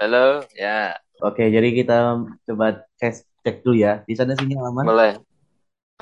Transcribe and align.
Halo. 0.00 0.42
Ya, 0.54 1.00
Oke, 1.26 1.42
jadi 1.54 1.68
kita 1.78 1.94
coba 2.48 2.66
cek 3.00 3.12
cek 3.44 3.56
dulu 3.64 3.76
ya. 3.84 3.92
Di 4.08 4.14
sana 4.18 4.32
sini 4.40 4.54
aman? 4.68 4.86
boleh. 4.86 5.12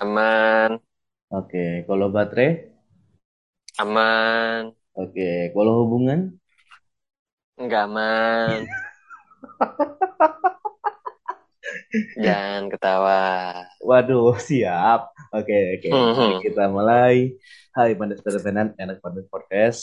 Aman, 0.03 0.73
Oke, 1.39 1.65
kalau 1.89 2.09
baterai? 2.17 2.51
aman, 3.83 4.65
Oke, 5.03 5.29
kalau 5.55 5.75
hubungan? 5.89 6.21
enggak 7.61 7.83
aman. 7.89 8.61
Jangan 12.25 12.63
ketawa. 12.73 13.19
Waduh, 13.89 14.35
siap. 14.49 15.01
Oke, 15.35 15.55
oke. 15.79 15.91
Mari 16.17 16.33
Hmm, 16.33 16.43
kita 16.43 16.63
mulai. 16.77 17.17
Hai, 17.77 17.91
Pandas 17.99 18.21
Tenan, 18.47 18.69
enak 18.83 18.97
Pandas 19.03 19.27
Podcast. 19.33 19.81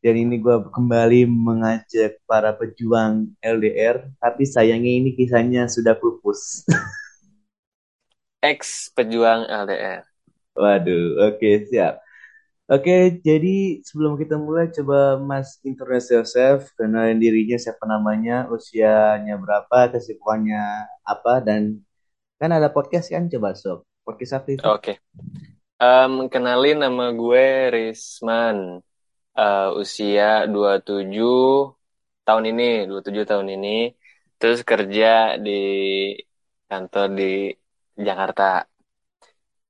Dan 0.00 0.16
ini 0.16 0.40
gue 0.40 0.64
kembali 0.72 1.28
mengajak 1.28 2.24
para 2.24 2.56
pejuang 2.56 3.36
LDR, 3.44 4.08
tapi 4.16 4.48
sayangnya 4.48 4.92
ini 4.96 5.12
kisahnya 5.12 5.68
sudah 5.68 5.92
pupus. 5.92 6.64
ex 8.40 8.88
pejuang 8.96 9.44
LDR. 9.44 10.08
Waduh, 10.56 11.28
oke, 11.28 11.68
siap. 11.68 12.00
Oke, 12.70 13.20
jadi 13.20 13.82
sebelum 13.82 14.14
kita 14.14 14.38
mulai, 14.40 14.70
coba 14.72 15.18
Mas 15.18 15.58
introduce 15.66 16.14
yourself, 16.14 16.70
kenalin 16.78 17.18
dirinya, 17.18 17.58
siapa 17.58 17.82
namanya, 17.84 18.46
usianya 18.46 19.36
berapa, 19.36 19.90
kesibukannya 19.90 20.86
apa, 21.02 21.42
dan 21.42 21.82
kan 22.38 22.54
ada 22.54 22.70
podcast 22.72 23.10
kan, 23.10 23.28
coba 23.28 23.52
sok. 23.52 23.84
Podcast 24.06 24.32
apa 24.38 24.48
itu? 24.54 24.64
Oke. 24.64 24.96
Em, 25.76 26.12
kenalin 26.30 26.78
nama 26.80 27.10
gue 27.12 27.46
Risman. 27.74 28.80
Eh, 29.38 29.68
usia 29.80 30.22
27 30.52 31.74
tahun 32.26 32.44
ini, 32.50 32.62
27 32.88 33.26
tahun 33.30 33.48
ini. 33.56 33.68
Terus 34.38 34.58
kerja 34.70 35.06
di 35.44 35.50
kantor 36.70 37.06
di 37.18 37.24
Jakarta. 38.06 38.64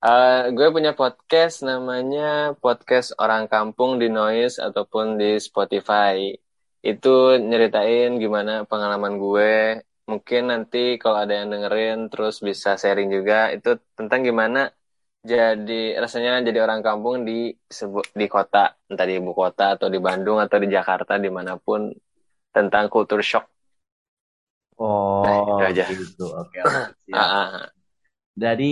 Eh, 0.04 0.32
gue 0.56 0.66
punya 0.74 0.92
podcast 1.00 1.54
namanya 1.70 2.56
Podcast 2.64 3.08
Orang 3.22 3.44
Kampung 3.52 3.90
di 4.00 4.08
Noise 4.08 4.56
ataupun 4.66 5.06
di 5.20 5.36
Spotify. 5.46 6.16
Itu 6.80 7.08
nyeritain 7.48 8.16
gimana 8.22 8.50
pengalaman 8.70 9.14
gue. 9.22 9.50
Mungkin 10.10 10.42
nanti 10.50 10.78
kalau 11.02 11.18
ada 11.22 11.32
yang 11.38 11.48
dengerin 11.52 12.08
terus 12.10 12.34
bisa 12.48 12.68
sharing 12.80 13.08
juga. 13.16 13.52
Itu 13.56 13.68
tentang 13.98 14.20
gimana 14.28 14.58
jadi 15.30 15.72
rasanya 16.02 16.30
jadi 16.48 16.58
orang 16.64 16.80
kampung 16.86 17.16
di 17.28 17.32
sebu- 17.78 18.08
di 18.20 18.26
kota, 18.34 18.58
entah 18.90 19.06
di 19.08 19.14
ibu 19.20 19.32
kota 19.40 19.62
atau 19.76 19.88
di 19.94 19.98
Bandung 20.06 20.38
atau 20.44 20.56
di 20.62 20.68
Jakarta 20.76 21.12
di 21.24 21.28
mana 21.36 21.52
pun 21.64 21.80
tentang 22.56 22.84
culture 22.94 23.24
shock. 23.30 23.44
Nah, 25.22 25.36
Oh, 25.44 25.50
itu 25.50 25.60
aja. 25.70 25.84
gitu. 26.00 26.22
Oke, 26.40 26.58
oke, 26.68 26.88
Ah, 27.12 27.18
siap. 27.20 27.32
ah, 27.40 27.46
ah. 27.64 27.70
Jadi, 28.42 28.64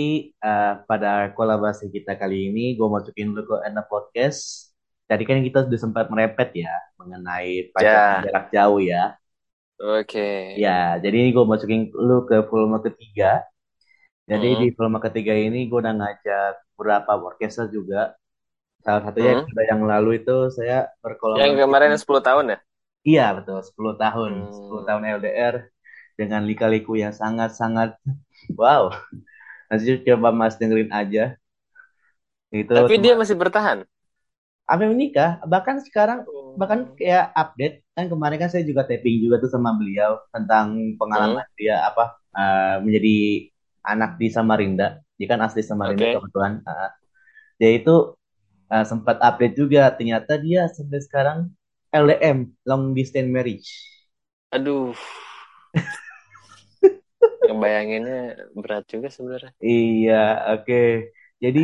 eh, 0.45 0.71
pada 0.89 1.29
kolaborasi 1.37 1.85
kita 1.95 2.11
kali 2.21 2.49
ini, 2.49 2.61
gue 2.77 2.87
masukin 2.95 3.29
dulu 3.31 3.41
ke 3.49 3.55
Enak 3.69 3.85
Podcast. 3.91 4.71
Tadi 5.09 5.23
kan 5.29 5.41
kita 5.45 5.59
sudah 5.67 5.79
sempat 5.85 6.05
merepet 6.13 6.49
ya, 6.63 6.73
mengenai 6.99 7.69
pacaran 7.73 8.15
Ya, 8.15 8.23
jarak 8.23 8.45
jauh 8.55 8.79
ya. 8.81 9.19
oke. 9.79 10.27
Ya, 10.63 10.97
jadi 11.03 11.15
ini 11.21 11.29
gue 11.35 11.45
masukin 11.51 11.81
lu 12.07 12.25
ke 12.29 12.35
volume 12.49 12.77
ketiga. 12.85 13.45
Jadi 14.31 14.47
di 14.61 14.67
Mm-mm. 14.67 14.75
volume 14.75 14.99
ketiga 15.05 15.33
ini 15.45 15.57
gue 15.69 15.79
udah 15.83 15.93
ngajak 15.99 16.51
beberapa 16.77 17.11
podcaster 17.23 17.65
juga. 17.77 17.97
Salah 18.85 19.01
satunya 19.05 19.31
Mm. 19.31 19.39
episode 19.39 19.67
yang 19.71 19.81
lalu 19.91 20.09
itu 20.21 20.35
saya 20.57 20.77
Yang 21.39 21.51
berkolaborasi. 21.55 21.61
kemarin 21.65 21.91
10 22.01 22.21
tahun 22.27 22.45
ya? 22.53 22.57
Iya 23.09 23.21
betul, 23.37 23.59
10 23.67 23.93
tahun. 24.03 24.31
10 24.55 24.81
Hmm. 24.81 24.87
tahun 24.87 25.03
LDR 25.17 25.55
dengan 26.19 26.41
lika-liku 26.49 26.93
yang 27.03 27.13
sangat-sangat 27.21 27.89
wow. 28.59 28.83
Nanti 29.69 30.01
coba 30.07 30.29
Mas 30.39 30.55
dengerin 30.61 30.91
aja. 31.01 31.23
Itu 32.51 32.73
Tapi 32.73 32.93
dia 33.03 33.13
masih 33.17 33.35
bertahan. 33.37 33.85
sampai 34.69 34.85
menikah. 34.93 35.41
Bahkan 35.43 35.75
sekarang 35.87 36.19
bahkan 36.59 36.79
Oh. 36.85 36.95
kayak 36.99 37.31
update 37.33 37.75
kan 37.95 38.05
kemarin 38.11 38.37
kan 38.41 38.49
saya 38.53 38.63
juga 38.67 38.83
taping 38.89 39.17
juga 39.23 39.35
tuh 39.43 39.49
sama 39.49 39.73
beliau 39.79 40.19
tentang 40.33 40.67
Hmm. 40.77 40.97
pengalaman 40.99 41.45
dia 41.57 41.75
apa 41.89 42.03
eh, 42.37 42.75
menjadi 42.85 43.15
anak 43.93 44.11
di 44.21 44.27
Samarinda. 44.35 44.85
Dia 45.17 45.27
kan 45.31 45.39
asli 45.45 45.61
Samarinda 45.65 46.05
Oke. 46.05 46.11
kebetulan. 46.13 46.53
Eh, 46.69 46.89
dia 47.61 47.71
itu 47.79 47.91
eh, 48.73 48.85
sempat 48.91 49.17
update 49.27 49.55
juga 49.61 49.81
ternyata 49.97 50.33
dia 50.45 50.61
sampai 50.77 50.99
sekarang 51.07 51.39
LDM 51.93 52.39
long 52.69 52.83
distance 52.97 53.29
marriage. 53.35 53.69
Aduh, 54.51 54.93
ngebayanginnya 57.45 58.19
berat 58.61 58.83
juga 58.93 59.07
sebenarnya. 59.15 59.51
Iya, 59.67 60.13
oke. 60.51 60.73
Jadi 61.43 61.59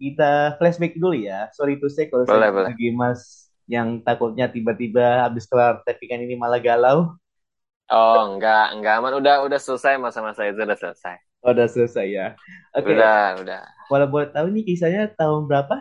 kita 0.00 0.22
flashback 0.58 0.92
dulu 1.02 1.14
ya. 1.28 1.34
Sorry 1.56 1.72
to 1.80 1.86
say 1.94 2.04
kalau 2.10 2.26
saya 2.32 2.42
Boleh, 2.42 2.50
boleh. 2.52 2.72
bagi 2.72 2.84
Mas 3.00 3.20
yang 3.74 3.88
takutnya 4.06 4.44
tiba-tiba 4.54 5.02
habis 5.26 5.44
kelar 5.50 5.74
tappingan 5.86 6.22
ini 6.26 6.34
malah 6.42 6.60
galau. 6.66 6.98
Oh, 7.90 8.18
enggak, 8.30 8.62
enggak 8.74 8.92
aman. 8.98 9.12
Udah, 9.20 9.34
udah 9.46 9.58
selesai 9.66 9.94
masa-masa 10.04 10.42
itu 10.50 10.58
udah 10.66 10.78
selesai. 10.82 11.16
Oh, 11.44 11.50
udah 11.54 11.66
selesai 11.74 12.06
ya. 12.18 12.26
Oke, 12.76 12.92
Udah, 12.92 13.36
udah. 13.40 13.62
kalau 13.90 14.06
boleh 14.12 14.28
tahu 14.34 14.46
nih 14.54 14.64
kisahnya 14.68 15.02
tahun 15.18 15.42
berapa? 15.50 15.74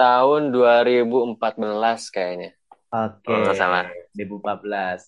Tahun 0.00 0.42
2014 0.54 2.00
kayaknya, 2.14 2.50
Oke, 3.04 3.26
kalau 3.26 3.38
nggak 3.42 3.58
salah. 3.62 3.86
2014. 4.14 5.00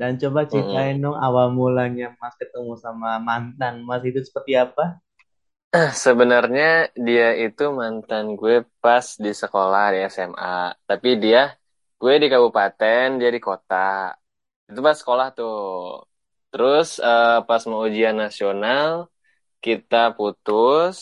Dan 0.00 0.12
coba 0.22 0.40
ceritain 0.50 0.96
Mm-mm. 0.96 1.04
dong 1.04 1.16
awal 1.26 1.46
mulanya 1.58 2.06
Mas 2.20 2.34
ketemu 2.40 2.72
sama 2.84 3.10
mantan 3.28 3.74
Mas 3.88 4.02
itu 4.08 4.20
seperti 4.28 4.52
apa? 4.64 4.84
Sebenarnya 6.04 6.64
dia 7.06 7.24
itu 7.44 7.62
mantan 7.80 8.24
gue 8.38 8.54
pas 8.82 9.06
di 9.24 9.30
sekolah 9.42 9.82
di 9.94 9.98
SMA. 10.14 10.46
Tapi 10.88 11.08
dia, 11.22 11.38
gue 12.00 12.12
di 12.22 12.26
kabupaten, 12.32 13.06
dia 13.20 13.30
di 13.36 13.40
kota. 13.48 13.74
Itu 14.70 14.80
pas 14.86 14.96
sekolah 15.02 15.26
tuh. 15.36 15.50
Terus 16.50 16.86
eh, 17.06 17.28
pas 17.48 17.62
mau 17.70 17.80
ujian 17.88 18.16
nasional, 18.24 18.90
kita 19.64 19.96
putus, 20.18 20.96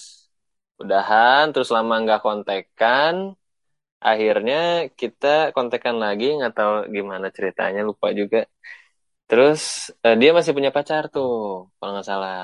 udahan, 0.82 1.44
terus 1.53 1.70
lama 1.76 1.94
nggak 2.04 2.20
kontekan. 2.26 3.14
Akhirnya 4.09 4.56
kita 5.00 5.26
kontekan 5.56 5.97
lagi, 6.04 6.25
nggak 6.38 6.53
tahu 6.59 6.72
gimana 6.97 7.26
ceritanya, 7.36 7.81
lupa 7.91 8.09
juga. 8.20 8.38
Terus 9.28 9.60
eh, 10.06 10.14
dia 10.20 10.31
masih 10.36 10.53
punya 10.56 10.70
pacar 10.76 11.03
tuh, 11.14 11.31
kalau 11.76 11.91
nggak 11.94 12.09
salah. 12.12 12.38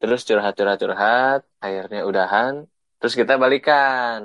Terus 0.00 0.20
curhat-curhat-curhat, 0.28 1.40
akhirnya 1.64 2.00
udahan. 2.10 2.54
Terus 2.98 3.14
kita 3.20 3.34
balikan. 3.44 4.20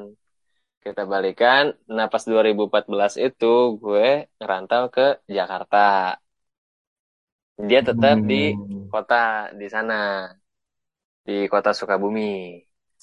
Kita 0.86 1.02
balikan. 1.14 1.64
Nah, 1.96 2.06
pas 2.14 2.24
2014 2.30 3.14
itu 3.26 3.46
gue 3.84 4.06
ngerantau 4.40 4.84
ke 4.96 5.02
Jakarta. 5.38 5.78
Dia 7.70 7.80
tetap 7.88 8.16
di 8.30 8.36
Hmm. 8.36 8.90
kota 8.92 9.16
di 9.60 9.66
sana, 9.76 9.94
di 11.26 11.34
kota 11.52 11.72
Sukabumi. 11.74 12.22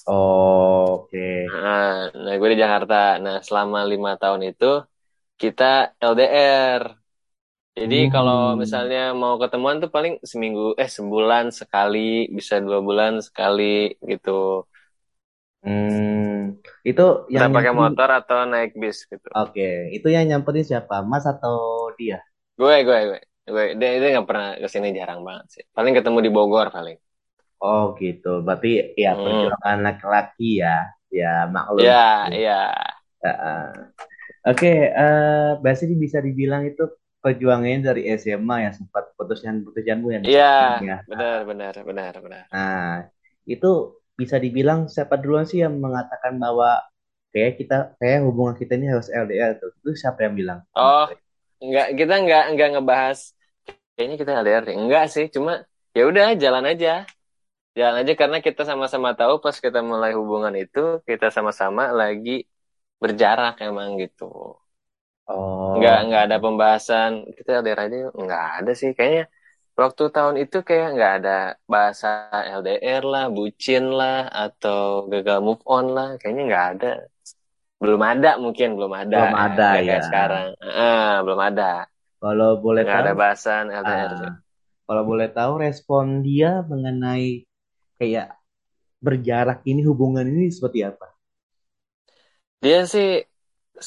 Oh, 0.07 0.95
oke. 1.11 1.27
Nah, 1.51 1.83
nah, 2.23 2.33
gue 2.41 2.49
di 2.53 2.59
Jakarta. 2.65 2.95
Nah, 3.25 3.37
selama 3.47 3.79
lima 3.93 4.11
tahun 4.21 4.43
itu 4.51 4.65
kita 5.43 5.65
LDR. 6.11 6.83
Jadi 7.79 7.97
kalau 8.15 8.37
Hmm. 8.45 8.63
misalnya 8.63 8.99
mau 9.23 9.35
ketemuan 9.43 9.77
tuh 9.83 9.91
paling 9.97 10.15
seminggu, 10.33 10.63
eh 10.83 10.91
sebulan 10.99 11.47
sekali, 11.61 11.99
bisa 12.39 12.55
dua 12.67 12.79
bulan 12.89 13.13
sekali 13.29 13.63
gitu. 14.11 14.31
Hmm. 15.63 16.59
Itu 16.89 17.03
yang 17.37 17.49
Entah 17.49 17.51
pakai 17.55 17.73
motor 17.81 18.09
atau 18.19 18.39
naik 18.53 18.71
bis 18.83 18.99
gitu. 19.11 19.31
oke. 19.41 19.67
Itu 19.97 20.07
yang 20.15 20.25
nyamperin 20.31 20.65
siapa? 20.71 20.97
Mas 21.11 21.25
atau 21.33 21.57
dia? 21.99 22.19
Gue, 22.59 22.85
gue, 22.85 22.99
gue. 23.09 23.32
Gue, 23.53 23.65
dia, 23.81 23.89
dia 24.01 24.09
nggak 24.15 24.29
pernah 24.31 24.47
ke 24.63 24.69
sini 24.73 24.89
jarang 24.99 25.21
banget 25.29 25.47
sih. 25.55 25.65
Paling 25.77 25.93
ketemu 25.97 26.19
di 26.27 26.31
Bogor 26.37 26.67
paling. 26.77 26.97
Oh 27.63 27.85
gitu. 28.01 28.29
Berarti 28.47 28.69
ya 28.99 29.11
Hmm. 29.15 29.23
perjuangan 29.23 29.79
laki-laki 29.87 30.49
ya. 30.65 30.77
Ya 31.13 31.47
maklum. 31.55 31.85
Ya, 31.85 32.29
ya. 32.33 32.75
Heeh. 33.23 33.63
Oke, 34.51 34.71
eh 34.91 35.51
bisa 36.03 36.19
dibilang 36.19 36.63
itu 36.67 36.83
perjuangannya 37.23 37.79
dari 37.87 38.03
SMA 38.19 38.67
ya 38.67 38.71
sempat 38.75 39.15
putusnya 39.15 39.55
putusnya 39.63 39.95
ya 39.95 40.19
di 40.19 40.31
Iya, 40.35 40.43
ya. 40.83 40.97
benar, 41.07 41.39
benar, 41.47 41.75
benar, 41.87 42.13
benar. 42.25 42.45
Nah, 42.51 43.07
itu 43.47 43.71
bisa 44.19 44.37
dibilang 44.43 44.91
siapa 44.91 45.15
duluan 45.23 45.47
sih 45.47 45.63
yang 45.63 45.79
mengatakan 45.79 46.37
bahwa 46.43 46.83
kayak 47.31 47.53
kita 47.63 47.77
kayak 48.03 48.27
hubungan 48.27 48.55
kita 48.59 48.75
ini 48.75 48.87
harus 48.91 49.09
LDR 49.09 49.55
tuh. 49.63 49.71
Itu 49.79 49.91
siapa 49.95 50.27
yang 50.27 50.35
bilang? 50.35 50.61
Oh, 50.75 51.07
nggak, 51.63 51.87
kita 51.99 52.15
nggak, 52.27 52.45
nggak 52.59 52.69
ngebahas. 52.77 53.21
Kayaknya 53.95 54.17
kita 54.21 54.31
LDR 54.43 54.63
deh. 54.69 54.77
Enggak 54.83 55.05
sih, 55.15 55.27
cuma 55.35 55.53
ya 55.97 56.03
udah 56.11 56.25
jalan 56.45 56.65
aja. 56.71 56.89
Jalan 57.79 57.97
aja 58.01 58.13
karena 58.21 58.39
kita 58.47 58.63
sama-sama 58.71 59.09
tahu 59.19 59.35
pas 59.45 59.57
kita 59.65 59.81
mulai 59.91 60.13
hubungan 60.19 60.55
itu 60.63 60.81
kita 61.09 61.27
sama-sama 61.37 61.83
lagi 62.01 62.31
berjarak 63.03 63.55
emang 63.69 63.89
gitu. 64.03 64.25
nggak 65.77 65.97
Oh, 65.97 66.07
nggak 66.07 66.23
ada 66.27 66.37
pembahasan. 66.45 67.11
Kita 67.37 67.49
LDR 67.61 67.81
aja 67.87 67.97
nggak 68.25 68.43
ada 68.57 68.71
sih. 68.81 68.91
Kayaknya 68.97 69.23
waktu 69.81 70.03
tahun 70.15 70.37
itu 70.43 70.57
kayak 70.69 70.87
nggak 70.95 71.13
ada 71.19 71.31
bahasa 71.73 72.07
LDR 72.59 73.03
lah 73.13 73.25
bucin 73.37 73.85
lah 73.99 74.17
atau 74.45 75.09
gagal 75.13 75.39
move 75.47 75.63
on 75.75 75.85
lah. 75.97 76.09
Kayaknya 76.21 76.43
nggak 76.51 76.67
ada. 76.73 76.87
Belum 77.83 78.03
ada 78.13 78.29
mungkin 78.45 78.69
belum 78.77 78.93
ada. 79.03 79.17
Belum 79.17 79.37
ada 79.47 79.65
nggak 79.83 80.01
ya. 80.01 80.01
sekarang. 80.07 80.47
Ah 80.63 81.13
belum 81.25 81.41
ada 81.49 81.92
Kalau 82.23 82.51
boleh 82.65 82.85
nggak 82.85 82.95
tahu, 82.95 83.09
ada 83.09 83.13
bahasan 83.21 83.65
LDR 83.83 84.13
sih 84.21 84.33
kalau 84.87 85.03
boleh 85.11 85.29
tahu 85.39 85.53
respon 85.65 86.07
dia 86.27 86.51
mengenai 86.71 87.27
kayak 87.99 88.27
berjarak 89.07 89.59
ini 89.71 89.83
hubungan 89.89 90.27
ini 90.33 90.47
seperti 90.57 90.81
apa? 90.91 91.07
dia 92.63 92.77
sih 92.93 93.07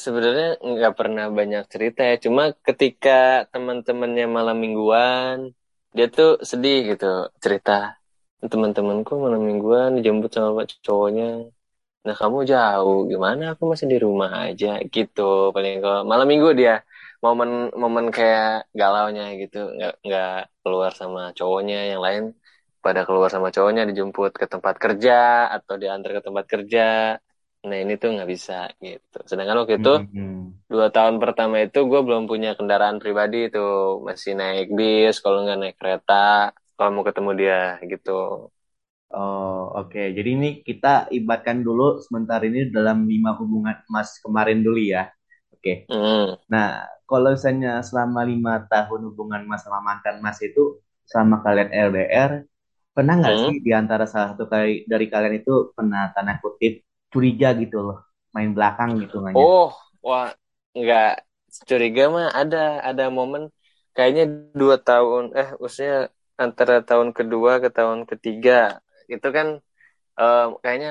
sebenarnya 0.04 0.46
nggak 0.70 0.92
pernah 0.98 1.24
banyak 1.38 1.62
cerita 1.72 2.00
ya 2.10 2.14
cuma 2.24 2.42
ketika 2.66 3.10
teman-temannya 3.52 4.24
malam 4.36 4.56
mingguan 4.64 5.36
dia 5.96 6.06
tuh 6.16 6.28
sedih 6.50 6.76
gitu 6.90 7.06
cerita 7.44 7.72
teman-temanku 8.52 9.12
malam 9.24 9.40
mingguan 9.48 9.88
dijemput 9.96 10.30
sama 10.36 10.62
cowoknya 10.86 11.26
Nah 12.06 12.16
kamu 12.22 12.38
jauh, 12.52 12.98
gimana? 13.12 13.42
Aku 13.52 13.64
masih 13.72 13.86
di 13.92 13.98
rumah 14.06 14.30
aja 14.46 14.66
gitu. 14.94 15.22
Paling 15.54 15.74
kalau 15.84 16.00
malam 16.10 16.26
minggu 16.32 16.48
dia 16.60 16.72
momen 17.24 17.50
momen 17.82 18.06
kayak 18.16 18.46
galaunya 18.80 19.22
gitu, 19.40 19.56
nggak 19.76 19.92
nggak 20.06 20.28
keluar 20.62 20.90
sama 21.00 21.20
cowoknya, 21.38 21.76
yang 21.90 22.00
lain 22.06 22.22
pada 22.84 23.00
keluar 23.06 23.28
sama 23.34 23.48
cowoknya 23.54 23.82
dijemput 23.90 24.30
ke 24.40 24.46
tempat 24.52 24.74
kerja 24.84 25.12
atau 25.56 25.74
diantar 25.82 26.10
ke 26.18 26.22
tempat 26.26 26.44
kerja. 26.52 26.80
Nah 27.66 27.76
ini 27.82 27.92
tuh 28.00 28.08
nggak 28.14 28.28
bisa 28.34 28.52
gitu. 28.84 29.16
Sedangkan 29.28 29.56
waktu 29.60 29.74
itu 29.80 29.90
Hmm. 30.12 30.58
dua 30.72 30.86
tahun 30.96 31.16
pertama 31.22 31.56
itu 31.64 31.78
gue 31.90 32.00
belum 32.06 32.24
punya 32.30 32.48
kendaraan 32.58 32.98
pribadi 33.02 33.36
itu 33.48 33.58
masih 34.08 34.32
naik 34.40 34.66
bis, 34.78 35.14
kalau 35.24 35.38
nggak 35.44 35.58
naik 35.62 35.76
kereta, 35.80 36.14
kalau 36.76 36.90
mau 36.94 37.04
ketemu 37.08 37.30
dia 37.40 37.56
gitu. 37.92 38.10
Oh, 39.16 39.70
oke. 39.80 40.02
Jadi 40.16 40.28
ini 40.36 40.48
kita 40.68 41.08
ibatkan 41.18 41.58
dulu 41.66 42.02
sebentar 42.04 42.40
ini 42.48 42.68
dalam 42.74 43.06
lima 43.12 43.30
hubungan 43.38 43.76
Mas 43.94 44.18
kemarin 44.24 44.60
dulu 44.66 44.78
ya. 44.82 45.02
Oke. 45.66 45.88
Hmm. 45.88 46.36
Nah, 46.52 46.66
kalau 47.10 47.30
misalnya 47.36 47.70
selama 47.88 48.20
lima 48.30 48.54
tahun 48.72 49.00
hubungan 49.12 49.42
Mas 49.50 49.62
sama 49.66 49.80
mantan 49.88 50.16
Mas 50.24 50.38
itu, 50.42 50.78
selama 51.10 51.36
kalian 51.44 51.70
LDR, 51.74 52.32
pernah 52.94 53.14
nggak 53.20 53.36
sih 53.42 53.54
Hmm. 53.54 53.66
di 53.66 53.70
antara 53.80 54.04
salah 54.10 54.28
satu 54.34 54.44
kali 54.52 54.86
dari 54.92 55.06
kalian 55.12 55.34
itu 55.42 55.52
pernah 55.76 56.10
tanda 56.14 56.34
kutip 56.42 56.72
curiga 57.12 57.48
gitu 57.62 57.78
loh, 57.86 57.98
main 58.34 58.50
belakang 58.56 58.90
gitu 59.02 59.16
nggaknya? 59.22 59.48
Oh, 59.48 59.64
wah, 60.06 60.26
nggak 60.78 61.04
curiga 61.68 62.02
mah 62.14 62.26
ada 62.40 62.56
ada 62.88 63.02
momen 63.16 63.42
kayaknya 63.94 64.22
dua 64.60 64.76
tahun 64.86 65.22
eh 65.38 65.48
usia 65.66 65.90
antara 66.42 66.74
tahun 66.88 67.08
kedua 67.18 67.52
ke 67.64 67.68
tahun 67.76 68.00
ketiga 68.10 68.52
itu 69.12 69.26
kan 69.36 69.46
eh, 70.20 70.40
kayaknya 70.62 70.88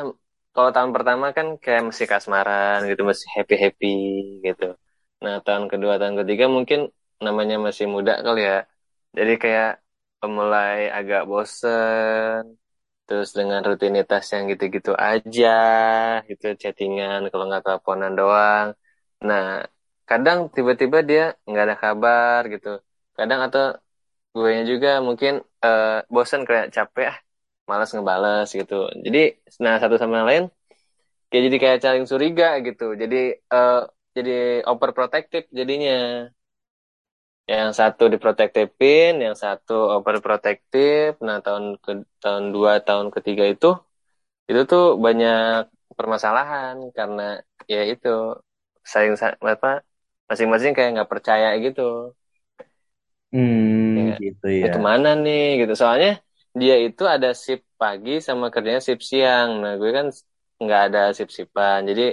kalau 0.55 0.69
tahun 0.75 0.91
pertama 0.95 1.25
kan 1.37 1.47
kayak 1.63 1.81
masih 1.89 2.07
kasmaran 2.11 2.77
gitu 2.89 3.01
masih 3.11 3.27
happy 3.35 3.55
happy 3.63 3.87
gitu. 4.47 4.63
Nah 5.23 5.35
tahun 5.45 5.65
kedua 5.71 5.93
tahun 6.01 6.15
ketiga 6.21 6.45
mungkin 6.55 6.79
namanya 7.25 7.55
masih 7.65 7.85
muda 7.95 8.11
kali 8.25 8.39
ya, 8.49 8.55
jadi 9.17 9.31
kayak 9.43 9.67
mulai 10.37 10.77
agak 10.97 11.21
bosen 11.31 12.43
Terus 13.09 13.29
dengan 13.39 13.61
rutinitas 13.69 14.23
yang 14.33 14.43
gitu-gitu 14.51 14.91
aja, 15.09 15.47
gitu 16.29 16.45
chattingan 16.61 17.19
kalau 17.31 17.43
nggak 17.49 17.63
teleponan 17.65 18.11
doang. 18.19 18.67
Nah, 19.27 19.43
kadang 20.09 20.39
tiba-tiba 20.55 20.97
dia 21.09 21.21
nggak 21.47 21.63
ada 21.65 21.75
kabar 21.83 22.41
gitu. 22.53 22.67
Kadang 23.17 23.39
atau 23.45 23.61
gue 24.35 24.51
juga 24.71 24.89
mungkin 25.07 25.33
eh, 25.65 25.85
bosan 26.13 26.41
kayak 26.49 26.67
capek 26.75 27.05
ah, 27.13 27.17
malas 27.69 27.89
ngebales 27.94 28.47
gitu. 28.59 28.73
Jadi, 29.06 29.19
nah 29.63 29.75
satu 29.81 29.95
sama 30.01 30.17
lain 30.29 30.44
kayak 31.29 31.44
jadi 31.47 31.57
kayak 31.63 31.79
saling 31.85 32.06
curiga 32.12 32.45
gitu. 32.67 32.83
Jadi 33.01 33.15
eh, 33.56 33.75
jadi 34.17 34.31
overprotective 34.71 35.45
jadinya. 35.59 35.94
Yang 37.51 37.69
satu 37.79 38.03
diprotektifin, 38.13 39.12
yang 39.25 39.35
satu 39.44 39.73
overprotective. 39.95 41.12
Nah, 41.27 41.38
tahun 41.45 41.65
ke 41.83 41.91
tahun 42.23 42.44
dua 42.56 42.71
tahun 42.88 43.07
ketiga 43.15 43.44
itu 43.53 43.67
itu 44.50 44.62
tuh 44.71 44.83
banyak 45.06 45.38
permasalahan 46.00 46.75
karena 46.97 47.21
ya 47.73 47.79
itu 47.91 48.07
saling 48.94 49.13
sa- 49.21 49.38
apa 49.53 49.69
masing-masing 50.29 50.71
kayak 50.77 50.89
nggak 50.95 51.12
percaya 51.13 51.47
gitu 51.65 51.81
Hmm, 53.33 53.94
kayak 53.94 54.12
gitu 54.21 54.45
ya. 54.63 54.71
ke 54.73 54.79
mana 54.88 55.07
nih 55.23 55.39
gitu 55.62 55.73
soalnya 55.81 56.09
dia 56.59 56.75
itu 56.85 57.03
ada 57.15 57.27
shift 57.43 57.65
pagi 57.81 58.11
sama 58.27 58.45
kerjanya 58.53 58.81
shift 58.87 59.03
siang. 59.11 59.49
Nah 59.63 59.73
gue 59.81 59.89
kan 59.97 60.07
nggak 60.63 60.81
ada 60.85 60.99
shift 61.15 61.31
shiftan 61.37 61.79
jadi 61.89 62.03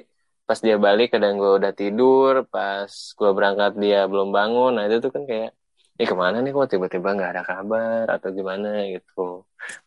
pas 0.46 0.58
dia 0.66 0.76
balik 0.86 1.06
kadang 1.14 1.34
gue 1.40 1.50
udah 1.58 1.72
tidur 1.80 2.32
pas 2.52 2.92
gue 3.18 3.30
berangkat 3.36 3.70
dia 3.82 3.98
belum 4.10 4.28
bangun. 4.36 4.70
Nah 4.76 4.82
itu 4.86 4.96
tuh 5.04 5.10
kan 5.14 5.22
kayak 5.30 5.48
ini 5.96 6.04
ke 6.10 6.14
mana 6.22 6.36
nih 6.42 6.50
kok 6.56 6.66
tiba-tiba 6.72 7.08
nggak 7.16 7.30
ada 7.32 7.42
kabar 7.50 8.04
atau 8.14 8.28
gimana? 8.38 8.66
Gitu. 8.92 9.20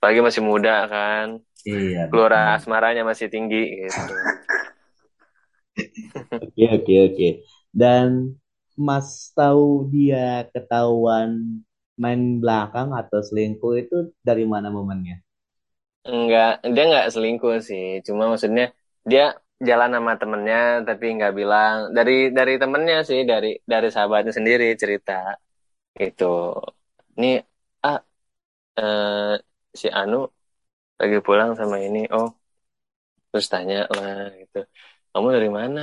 Pagi 0.01 0.19
masih 0.27 0.43
muda 0.49 0.71
kan. 0.93 1.27
Iya, 1.65 2.09
keluar 2.09 2.31
asmaranya 2.55 3.01
masih 3.11 3.27
tinggi 3.33 3.57
gitu. 3.83 4.11
Oke, 6.43 6.63
oke, 6.71 6.93
oke. 7.11 7.27
Dan 7.71 8.35
Mas 8.75 9.31
tahu 9.35 9.87
dia 9.91 10.43
ketahuan 10.51 11.63
main 12.03 12.21
belakang 12.41 12.89
atau 13.01 13.19
selingkuh 13.27 13.73
itu 13.83 13.95
dari 14.27 14.43
mana 14.53 14.67
momennya? 14.77 15.17
Enggak, 16.07 16.47
dia 16.73 16.83
nggak 16.89 17.05
selingkuh 17.13 17.55
sih. 17.69 17.83
Cuma 18.07 18.23
maksudnya 18.31 18.63
dia 19.09 19.21
jalan 19.67 19.89
sama 19.95 20.11
temennya 20.19 20.57
tapi 20.87 21.05
nggak 21.15 21.33
bilang 21.39 21.75
dari 21.97 22.11
dari 22.37 22.51
temennya 22.61 22.95
sih 23.09 23.19
dari 23.31 23.47
dari 23.71 23.87
sahabatnya 23.95 24.33
sendiri 24.37 24.65
cerita 24.81 25.11
gitu. 26.01 26.23
Ini 27.17 27.27
ah 27.85 27.97
eh, 28.79 29.33
si 29.81 29.87
Anu 29.99 30.17
lagi 31.01 31.17
pulang 31.27 31.51
sama 31.59 31.77
ini. 31.87 31.99
Oh, 32.15 32.27
terus 33.29 33.47
tanya 33.53 33.75
lah 33.95 34.11
gitu. 34.41 34.57
Kamu 35.11 35.27
dari 35.35 35.49
mana? 35.59 35.79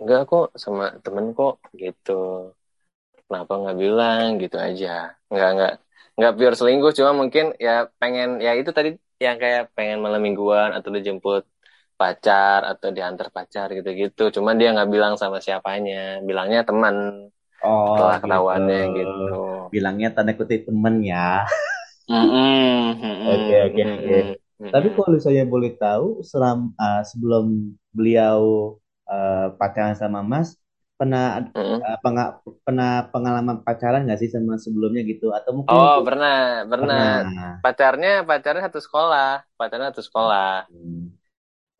Enggak 0.00 0.20
kok 0.30 0.46
sama 0.62 0.84
temen 1.04 1.26
kok 1.38 1.54
gitu. 1.82 2.10
Kenapa 3.26 3.52
nggak 3.60 3.76
bilang 3.82 4.26
gitu 4.42 4.56
aja? 4.66 4.88
Nggak 5.32 5.48
nggak 5.54 5.70
nggak 6.16 6.32
pure 6.36 6.54
selingkuh. 6.58 6.92
Cuma 6.98 7.10
mungkin 7.20 7.44
ya 7.66 7.70
pengen 8.00 8.28
ya 8.46 8.50
itu 8.60 8.70
tadi 8.78 8.88
yang 9.24 9.36
kayak 9.42 9.60
pengen 9.76 9.98
malam 10.04 10.20
mingguan 10.26 10.68
atau 10.76 10.90
dijemput 10.96 11.42
pacar 11.98 12.60
atau 12.70 12.88
diantar 12.96 13.28
pacar 13.36 13.66
gitu-gitu. 13.76 14.22
Cuman 14.36 14.54
dia 14.60 14.68
nggak 14.74 14.90
bilang 14.94 15.14
sama 15.22 15.38
siapanya, 15.46 15.94
bilangnya 16.28 16.60
teman 16.68 16.96
Oh, 17.62 17.86
setelah 17.86 18.16
gitu. 18.22 18.22
ketahuannya 18.22 18.78
gitu. 18.98 19.30
Bilangnya 19.72 20.08
tanda 20.14 20.32
kutip 20.38 20.60
temen 20.68 20.94
ya. 21.10 21.46
Oke, 23.22 23.54
oke, 23.66 23.82
oke. 23.94 24.16
Tapi 24.72 24.88
kalau 24.96 25.18
saya 25.22 25.42
boleh 25.46 25.76
tahu, 25.78 26.24
selam, 26.26 26.72
ah, 26.80 27.02
sebelum 27.06 27.76
beliau 27.94 28.42
eh, 29.10 29.46
pacaran 29.60 29.94
sama 29.98 30.20
Mas, 30.24 30.56
pernah 31.02 31.22
mm-mm. 31.54 31.86
apa 31.94 32.06
nggak 32.14 32.30
pernah 32.66 32.88
pengalaman 33.12 33.56
pacaran 33.66 34.00
nggak 34.06 34.20
sih 34.22 34.30
sama 34.34 34.52
sebelumnya 34.64 35.02
gitu? 35.12 35.24
Atau 35.38 35.52
mungkin 35.58 35.78
Oh 35.78 35.92
itu 35.92 36.02
pernah 36.06 36.32
pernah 36.70 37.00
pernah. 37.10 37.50
pacarnya 37.62 38.08
pacarnya 38.28 38.62
satu 38.66 38.80
sekolah 38.86 39.26
pacarnya 39.58 39.86
satu 39.90 40.02
sekolah 40.08 40.42
Hmm. 40.70 41.02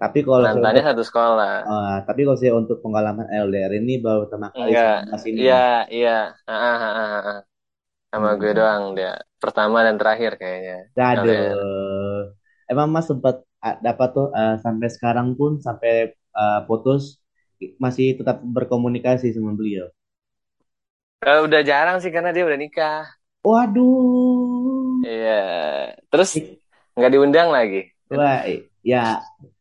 Tapi 0.01 0.19
kalau 0.27 0.45
mantannya 0.45 0.83
satu 0.89 1.03
sekolah 1.09 1.55
eh, 1.69 1.95
tapi 2.07 2.21
kalau 2.27 2.39
saya 2.41 2.55
untuk 2.63 2.79
pengalaman 2.85 3.27
LDR 3.45 3.73
ini 3.81 3.93
baru 4.05 4.19
pertama 4.27 4.49
kali 4.59 4.73
iya 5.39 5.55
iya 5.95 6.11
ah. 6.49 7.43
sama 8.13 8.29
gue 8.41 8.51
Hmm. 8.51 8.59
doang 8.59 8.85
dia 8.99 9.11
pertama 9.43 9.77
dan 9.87 9.97
terakhir 10.01 10.33
kayaknya 10.41 10.75
LDR 11.17 11.59
Aduh. 11.65 12.33
Emang 12.71 12.89
Mas 12.95 13.07
sempat 13.11 13.43
ah, 13.65 13.77
dapat 13.87 14.09
tuh 14.17 14.27
eh, 14.39 14.55
sampai 14.65 14.89
sekarang 14.93 15.29
pun 15.39 15.59
sampai 15.67 16.13
eh, 16.13 16.61
putus 16.69 17.22
masih 17.85 18.07
tetap 18.19 18.37
berkomunikasi 18.57 19.27
sama 19.37 19.53
beliau. 19.59 19.87
Eh, 21.29 21.39
udah 21.47 21.61
jarang 21.71 21.97
sih 22.03 22.11
karena 22.15 22.31
dia 22.35 22.43
udah 22.49 22.59
nikah 22.63 23.03
Waduh. 23.49 25.07
iya 25.07 25.31
terus 26.11 26.31
nggak 26.97 27.11
diundang 27.13 27.49
lagi 27.57 27.77
Wah, 28.15 28.39
ya 28.93 28.99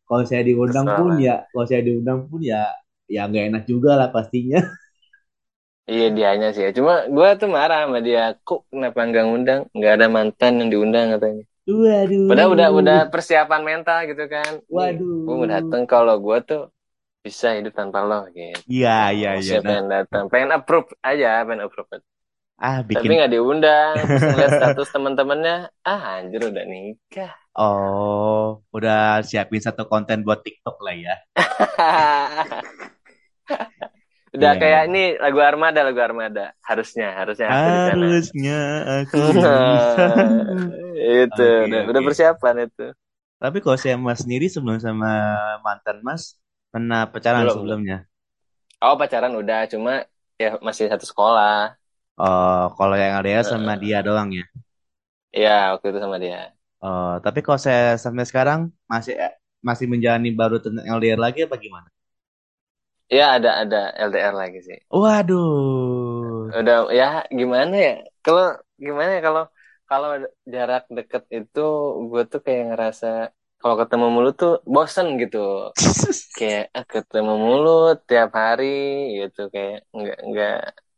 kalau 0.06 0.24
saya 0.28 0.42
diundang 0.48 0.88
kesel 0.88 0.98
pun 0.98 1.10
lah 1.10 1.22
ya, 1.26 1.34
kalau 1.50 1.66
saya 1.70 1.82
diundang 1.86 2.18
pun 2.30 2.40
ya, 2.52 2.56
ya 3.14 3.20
nggak 3.28 3.44
enak 3.50 3.62
juga 3.70 3.90
lah 3.98 4.08
pastinya. 4.14 4.58
iya 5.90 6.04
dianya 6.16 6.46
sih 6.56 6.64
cuma 6.78 6.92
gue 7.14 7.28
tuh 7.40 7.48
marah 7.56 7.78
sama 7.84 7.98
dia 8.06 8.20
kok 8.46 8.60
kenapa 8.72 8.98
nggak 9.08 9.24
ngundang 9.26 9.60
nggak 9.76 9.92
ada 9.96 10.06
mantan 10.16 10.52
yang 10.60 10.68
diundang 10.72 11.06
katanya 11.14 11.42
Padahal 12.28 12.50
udah 12.56 12.68
udah 12.80 12.96
Waduh, 12.96 13.12
persiapan 13.12 13.62
mental 13.70 13.98
gitu 14.10 14.24
kan. 14.34 14.52
Nih, 14.78 14.92
gue 15.24 15.34
mau 15.38 15.48
waduh. 15.48 15.52
dateng 15.54 15.82
kalau 15.92 16.14
gue 16.24 16.38
tuh 16.48 16.60
bisa 17.24 17.46
hidup 17.56 17.72
tanpa 17.78 17.98
lo 18.08 18.16
gitu. 18.36 18.72
Iya, 18.72 18.88
iya, 19.16 19.28
iya. 19.42 19.54
Saya 19.54 19.60
Nah, 19.66 19.76
pengen 19.76 19.86
datang, 19.94 20.24
pengen 20.32 20.50
approve 20.56 20.88
aja, 21.08 21.28
pengen 21.46 21.62
approve. 21.66 22.00
ah 22.68 22.80
Tapi 22.94 23.10
bikin 23.10 23.16
nggak 23.18 23.32
diundang, 23.34 23.98
ngeliat 24.30 24.52
status 24.58 24.88
teman-temannya, 24.94 25.54
ah 25.88 26.02
anjir 26.20 26.42
udah 26.50 26.64
nikah. 26.72 27.34
oh, 27.58 28.64
udah 28.76 28.96
siapin 29.28 29.62
satu 29.66 29.82
konten 29.92 30.18
buat 30.26 30.40
TikTok 30.46 30.76
lah 30.84 30.94
ya. 31.04 31.14
Udah 34.36 34.52
Iya, 34.52 34.56
iya. 34.60 34.60
kayak 34.60 34.82
ini 34.88 35.00
lagu 35.20 35.38
Armada, 35.44 35.80
lagu 35.84 36.00
Armada. 36.00 36.56
Harusnya, 36.64 37.06
harusnya 37.20 37.48
aku. 37.56 37.68
Harusnya 37.86 38.52
aku 39.00 39.18
itu, 41.22 41.42
Oke, 41.42 41.66
udah, 41.66 41.80
udah 41.90 42.02
oke. 42.02 42.06
persiapan 42.06 42.56
itu. 42.68 42.84
Tapi 43.42 43.58
kalau 43.64 43.78
saya 43.80 43.96
Mas 43.98 44.22
sendiri 44.22 44.46
sebelum 44.46 44.78
sama 44.78 45.10
mantan 45.66 45.98
Mas 46.06 46.38
pernah 46.72 47.00
pacaran 47.12 47.46
Belum, 47.46 47.56
belum. 47.64 47.80
sebelumnya. 47.82 47.96
Oh 48.84 48.94
pacaran 49.00 49.32
udah, 49.40 49.58
cuma 49.72 49.90
ya 50.42 50.46
masih 50.66 50.84
satu 50.92 51.04
sekolah. 51.10 51.52
Oh, 52.26 52.62
kalau 52.78 52.96
yang 53.02 53.12
LDR 53.20 53.44
sama 53.52 53.72
dia 53.82 53.98
doang 54.06 54.28
ya. 54.38 54.44
Iya, 55.36 55.50
waktu 55.72 55.86
itu 55.90 55.98
sama 56.04 56.16
dia. 56.24 56.38
Oh, 56.86 57.12
tapi 57.24 57.38
kalau 57.46 57.60
saya 57.66 57.82
sampai 58.04 58.24
sekarang 58.30 58.60
masih 58.92 59.14
masih 59.68 59.86
menjalani 59.92 60.30
baru 60.40 60.56
tentang 60.64 60.84
LDR 60.96 61.20
lagi 61.24 61.40
apa 61.46 61.54
gimana? 61.64 61.88
Iya 63.12 63.24
ada 63.36 63.50
ada 63.62 63.78
LDR 64.06 64.34
lagi 64.42 64.58
sih. 64.68 64.78
Waduh. 65.00 66.54
Udah 66.58 66.76
ya 66.98 67.04
gimana 67.38 67.74
ya? 67.86 67.90
Kalau 68.24 68.42
gimana 68.86 69.10
ya 69.16 69.20
kalau 69.28 69.42
kalau 69.88 70.08
jarak 70.54 70.82
deket 70.96 71.22
itu 71.36 71.60
gue 72.10 72.22
tuh 72.30 72.40
kayak 72.46 72.62
ngerasa 72.68 73.06
kalau 73.62 73.76
ketemu 73.78 74.06
mulu 74.10 74.28
tuh 74.34 74.52
bosen 74.66 75.06
gitu. 75.22 75.70
Kayak 76.38 76.64
ah, 76.74 76.84
ketemu 76.84 77.34
mulu 77.38 77.94
tiap 78.08 78.30
hari 78.34 78.66
gitu 79.22 79.40
kayak 79.54 79.86
nggak 79.94 80.18
nggak 80.28 80.56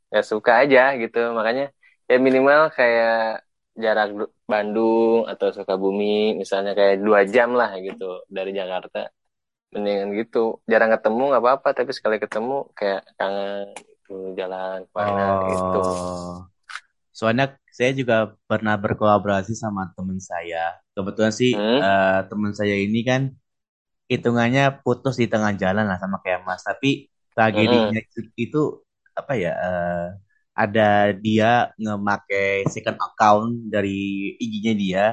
nggak 0.09 0.25
suka 0.25 0.53
aja 0.65 0.97
gitu. 1.03 1.19
Makanya 1.37 1.65
ya 2.09 2.17
minimal 2.17 2.73
kayak 2.73 3.45
jarak 3.77 4.09
du- 4.19 4.33
Bandung 4.49 5.29
atau 5.29 5.49
Sukabumi 5.53 6.39
misalnya 6.41 6.73
kayak 6.79 7.05
dua 7.07 7.21
jam 7.29 7.53
lah 7.53 7.77
gitu 7.87 8.25
dari 8.33 8.51
Jakarta. 8.57 9.13
Mendingan 9.75 10.11
gitu. 10.17 10.63
Jarang 10.71 10.91
ketemu 10.97 11.23
nggak 11.35 11.43
apa-apa 11.45 11.69
tapi 11.77 11.91
sekali 11.93 12.17
ketemu 12.23 12.73
kayak 12.79 13.03
kangen 13.19 13.75
gitu 13.77 14.15
jalan 14.39 14.87
ke 14.89 14.93
mana 14.97 15.27
gitu. 15.53 15.81
Oh. 15.83 16.37
Soalnya 17.13 17.47
saya 17.77 17.91
juga 18.01 18.15
pernah 18.51 18.75
berkolaborasi 18.85 19.53
sama 19.65 19.83
teman 19.97 20.19
saya. 20.31 20.59
Kebetulan 20.95 21.33
sih 21.41 21.51
Hmm? 21.53 21.85
eh, 21.85 22.19
teman 22.31 22.53
saya 22.59 22.75
ini 22.85 22.99
kan 23.11 23.23
hitungannya 24.13 24.63
putus 24.85 25.15
di 25.23 25.27
tengah 25.33 25.53
jalan 25.63 25.85
lah 25.91 25.99
sama 26.03 26.17
kayak 26.25 26.41
Mas. 26.47 26.63
Tapi 26.69 26.89
Mm-mm. 27.53 27.95
tragedinya 27.95 27.99
itu, 28.05 28.19
itu 28.45 28.59
apa 29.21 29.33
ya? 29.45 29.51
eh, 29.65 30.05
ada 30.55 31.11
dia 31.25 31.47
ngemakai 31.83 32.71
second 32.75 32.99
account 33.03 33.51
dari 33.75 33.91
IG-nya 34.43 34.73
dia, 34.83 35.05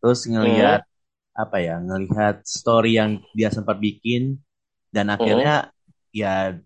terus 0.00 0.20
ngelihat 0.28 0.80
Mm-mm. 0.80 0.82
apa 1.42 1.56
ya? 1.66 1.74
Ngelihat 1.86 2.34
story 2.44 2.88
yang 3.00 3.10
dia 3.38 3.48
sempat 3.56 3.76
bikin 3.80 4.22
dan 4.94 5.06
akhirnya 5.14 5.50
Mm-mm. 5.50 5.52
ya 6.14 6.58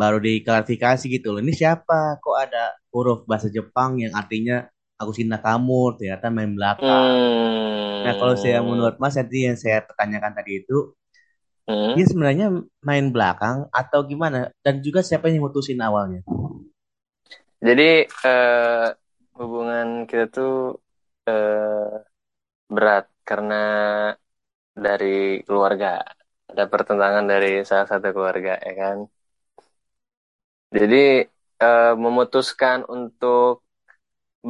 baru 0.00 0.18
diklarifikasi 0.22 1.04
gitu 1.10 1.26
loh. 1.34 1.40
Ini 1.44 1.52
siapa? 1.60 2.18
Kok 2.22 2.36
ada 2.44 2.74
huruf 2.94 3.18
bahasa 3.30 3.48
Jepang 3.52 3.98
yang 4.02 4.12
artinya 4.16 4.66
aku 5.00 5.10
cinta 5.18 5.36
kamu? 5.46 5.80
Ternyata 5.98 6.26
main 6.36 6.52
belakang. 6.58 7.06
Nah, 8.04 8.14
kalau 8.20 8.34
saya 8.38 8.58
Hmm. 8.62 8.68
menurut 8.70 8.96
Mas 9.02 9.14
tadi 9.18 9.38
yang 9.48 9.56
saya 9.58 9.78
pertanyakan 9.88 10.32
tadi 10.38 10.52
itu, 10.62 10.78
Hmm. 11.68 11.96
dia 11.96 12.04
sebenarnya 12.08 12.46
main 12.84 13.06
belakang 13.14 13.66
atau 13.72 14.00
gimana? 14.10 14.52
Dan 14.64 14.80
juga 14.84 15.00
siapa 15.04 15.28
yang 15.32 15.44
mutusin 15.48 15.80
awalnya? 15.80 16.20
Jadi 17.66 17.82
eh, 18.26 18.86
hubungan 19.38 19.88
kita 20.08 20.24
tuh 20.34 20.50
eh, 21.28 21.86
berat 22.74 23.04
karena 23.28 23.54
dari 24.84 25.06
keluarga. 25.46 25.86
Ada 26.50 26.62
pertentangan 26.72 27.24
dari 27.32 27.48
salah 27.68 27.86
satu 27.92 28.08
keluarga, 28.16 28.52
ya 28.66 28.72
kan? 28.82 28.98
Jadi 30.76 30.96
eh, 31.64 31.92
memutuskan 32.04 32.78
untuk 32.96 33.67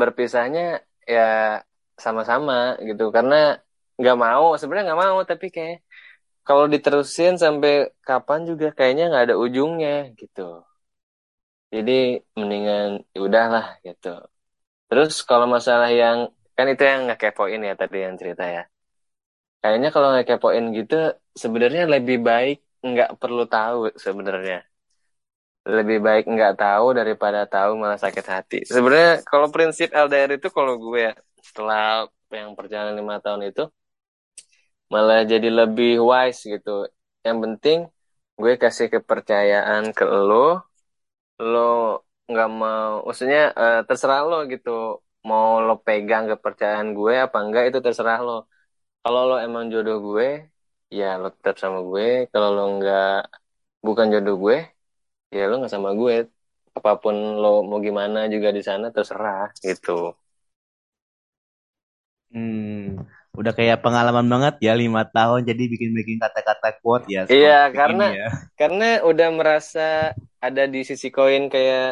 berpisahnya 0.00 0.60
ya 1.14 1.20
sama-sama 2.04 2.54
gitu. 2.88 3.02
Karena 3.16 3.34
nggak 4.00 4.16
mau, 4.24 4.44
sebenarnya 4.58 4.86
nggak 4.88 5.02
mau, 5.06 5.18
tapi 5.30 5.46
kayak 5.56 5.76
kalau 6.46 6.64
diterusin 6.74 7.32
sampai 7.44 7.70
kapan 8.08 8.40
juga 8.50 8.66
kayaknya 8.78 9.02
nggak 9.10 9.24
ada 9.26 9.36
ujungnya 9.44 9.90
gitu. 10.20 10.40
Jadi 11.74 11.92
mendingan 12.38 12.88
ya 13.14 13.18
udahlah 13.26 13.64
gitu. 13.86 14.08
Terus 14.88 15.12
kalau 15.30 15.46
masalah 15.56 15.88
yang 16.02 16.18
kan 16.56 16.66
itu 16.72 16.82
yang 16.90 17.02
ngekepoin 17.08 17.60
ya 17.68 17.74
tadi 17.82 17.96
yang 18.06 18.16
cerita 18.20 18.44
ya. 18.56 18.62
Kayaknya 19.62 19.88
kalau 19.94 20.08
ngekepoin 20.14 20.64
gitu 20.78 20.94
sebenarnya 21.42 21.82
lebih 21.94 22.16
baik 22.28 22.56
nggak 22.88 23.10
perlu 23.20 23.42
tahu 23.54 23.78
sebenarnya. 24.04 24.56
Lebih 25.68 25.98
baik 26.00 26.24
nggak 26.32 26.54
tahu 26.56 26.86
daripada 26.96 27.44
tahu 27.44 27.76
malah 27.76 28.00
sakit 28.00 28.24
hati. 28.24 28.58
Sebenarnya 28.64 29.20
kalau 29.28 29.52
prinsip 29.52 29.92
LDR 29.92 30.30
itu 30.40 30.48
kalau 30.48 30.80
gue 30.80 31.12
ya, 31.12 31.14
setelah 31.44 32.08
yang 32.32 32.56
perjalanan 32.56 32.96
lima 32.96 33.20
tahun 33.20 33.52
itu 33.52 33.68
malah 34.92 35.18
jadi 35.32 35.48
lebih 35.60 35.88
wise 36.10 36.40
gitu. 36.52 36.70
Yang 37.26 37.38
penting 37.44 37.78
gue 38.40 38.52
kasih 38.62 38.86
kepercayaan 38.94 39.84
ke 39.96 40.04
lo, 40.28 40.34
lo 41.50 41.58
nggak 42.30 42.48
mau, 42.62 42.92
maksudnya 43.06 43.38
eh, 43.60 43.76
terserah 43.88 44.20
lo 44.30 44.34
gitu. 44.52 44.70
Mau 45.28 45.48
lo 45.66 45.72
pegang 45.86 46.24
kepercayaan 46.32 46.88
gue 46.98 47.12
apa 47.24 47.36
enggak 47.44 47.62
itu 47.68 47.78
terserah 47.86 48.18
lo. 48.26 48.32
Kalau 49.02 49.20
lo 49.30 49.34
emang 49.46 49.64
jodoh 49.74 49.96
gue, 50.08 50.26
ya 50.98 51.04
lo 51.22 51.26
tetap 51.36 51.56
sama 51.62 51.78
gue. 51.90 52.04
Kalau 52.32 52.48
lo 52.56 52.62
nggak 52.76 53.04
bukan 53.86 54.06
jodoh 54.14 54.34
gue, 54.44 54.56
ya 55.36 55.40
lo 55.48 55.52
nggak 55.58 55.72
sama 55.74 55.90
gue. 56.00 56.14
Apa 56.76 56.90
pun 57.02 57.14
lo 57.40 57.46
mau 57.68 57.78
gimana 57.86 58.18
juga 58.34 58.48
di 58.56 58.62
sana 58.68 58.86
terserah 58.96 59.44
gitu. 59.66 59.90
Hmm, 62.32 63.00
udah 63.40 63.52
kayak 63.58 63.80
pengalaman 63.84 64.26
banget 64.32 64.54
ya 64.66 64.72
lima 64.82 65.02
tahun 65.16 65.40
jadi 65.48 65.62
bikin-bikin 65.72 66.18
kata-kata 66.24 66.68
quote 66.80 67.06
ya 67.14 67.22
Iya, 67.32 67.50
karena 67.76 68.02
ya. 68.16 68.26
karena 68.58 68.84
udah 69.08 69.26
merasa 69.38 69.80
ada 70.44 70.62
di 70.72 70.78
sisi 70.88 71.06
koin 71.16 71.42
kayak 71.54 71.82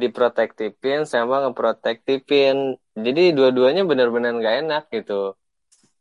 diprotektifin 0.00 0.98
sama 1.12 1.34
ngeprotektifin. 1.42 2.56
Jadi 3.06 3.20
dua-duanya 3.36 3.82
benar-benar 3.90 4.30
nggak 4.38 4.54
enak 4.60 4.82
gitu. 4.94 5.12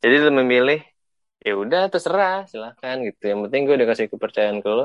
Jadi 0.03 0.15
lo 0.25 0.29
memilih 0.39 0.79
ya 1.47 1.51
udah 1.63 1.81
terserah 1.93 2.33
silahkan 2.51 2.95
gitu. 3.07 3.21
Yang 3.31 3.39
penting 3.45 3.61
gue 3.67 3.75
udah 3.79 3.89
kasih 3.91 4.07
kepercayaan 4.13 4.59
ke 4.65 4.69
lo. 4.77 4.83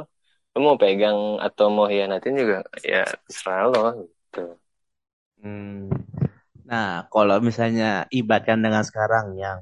Lo 0.55 0.59
mau 0.67 0.77
pegang 0.83 1.19
atau 1.47 1.67
mau 1.77 1.87
hianatin 1.93 2.35
juga 2.41 2.57
ya 2.93 2.99
terserah 3.27 3.63
lo 3.73 3.79
gitu. 4.01 4.41
Hmm. 5.43 5.91
Nah, 6.71 6.89
kalau 7.15 7.37
misalnya 7.49 7.91
ibaratkan 8.19 8.59
dengan 8.65 8.85
sekarang 8.91 9.27
yang 9.45 9.59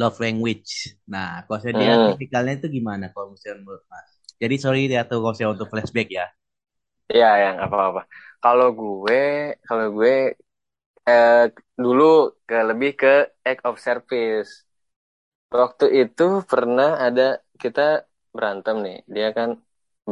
love 0.00 0.18
language. 0.24 0.72
Nah, 1.14 1.28
kalau 1.46 1.60
saya 1.64 1.74
dia 1.82 1.94
Hmm. 1.94 2.06
tipikalnya 2.06 2.54
itu 2.60 2.68
gimana 2.78 3.06
kalau 3.14 3.28
misalnya 3.34 3.58
menurut 3.64 3.84
Mas? 3.92 4.08
Jadi 4.42 4.56
sorry 4.64 4.82
ya 4.96 5.02
tuh 5.10 5.18
kalau 5.24 5.36
saya 5.38 5.50
untuk 5.56 5.68
flashback 5.72 6.08
ya. 6.20 6.26
Iya 7.12 7.26
yang 7.44 7.56
apa-apa. 7.64 8.00
Kalau 8.42 8.66
gue, 8.80 9.14
kalau 9.66 9.86
gue 9.96 10.10
eh, 11.08 11.32
dulu 11.84 12.02
ke 12.48 12.54
lebih 12.70 12.90
ke 13.00 13.08
act 13.50 13.62
of 13.68 13.76
service. 13.86 14.50
Waktu 15.60 15.84
itu 16.00 16.22
pernah 16.50 16.88
ada 17.06 17.22
kita 17.62 17.80
berantem 18.34 18.76
nih. 18.86 18.96
Dia 19.14 19.26
kan 19.38 19.50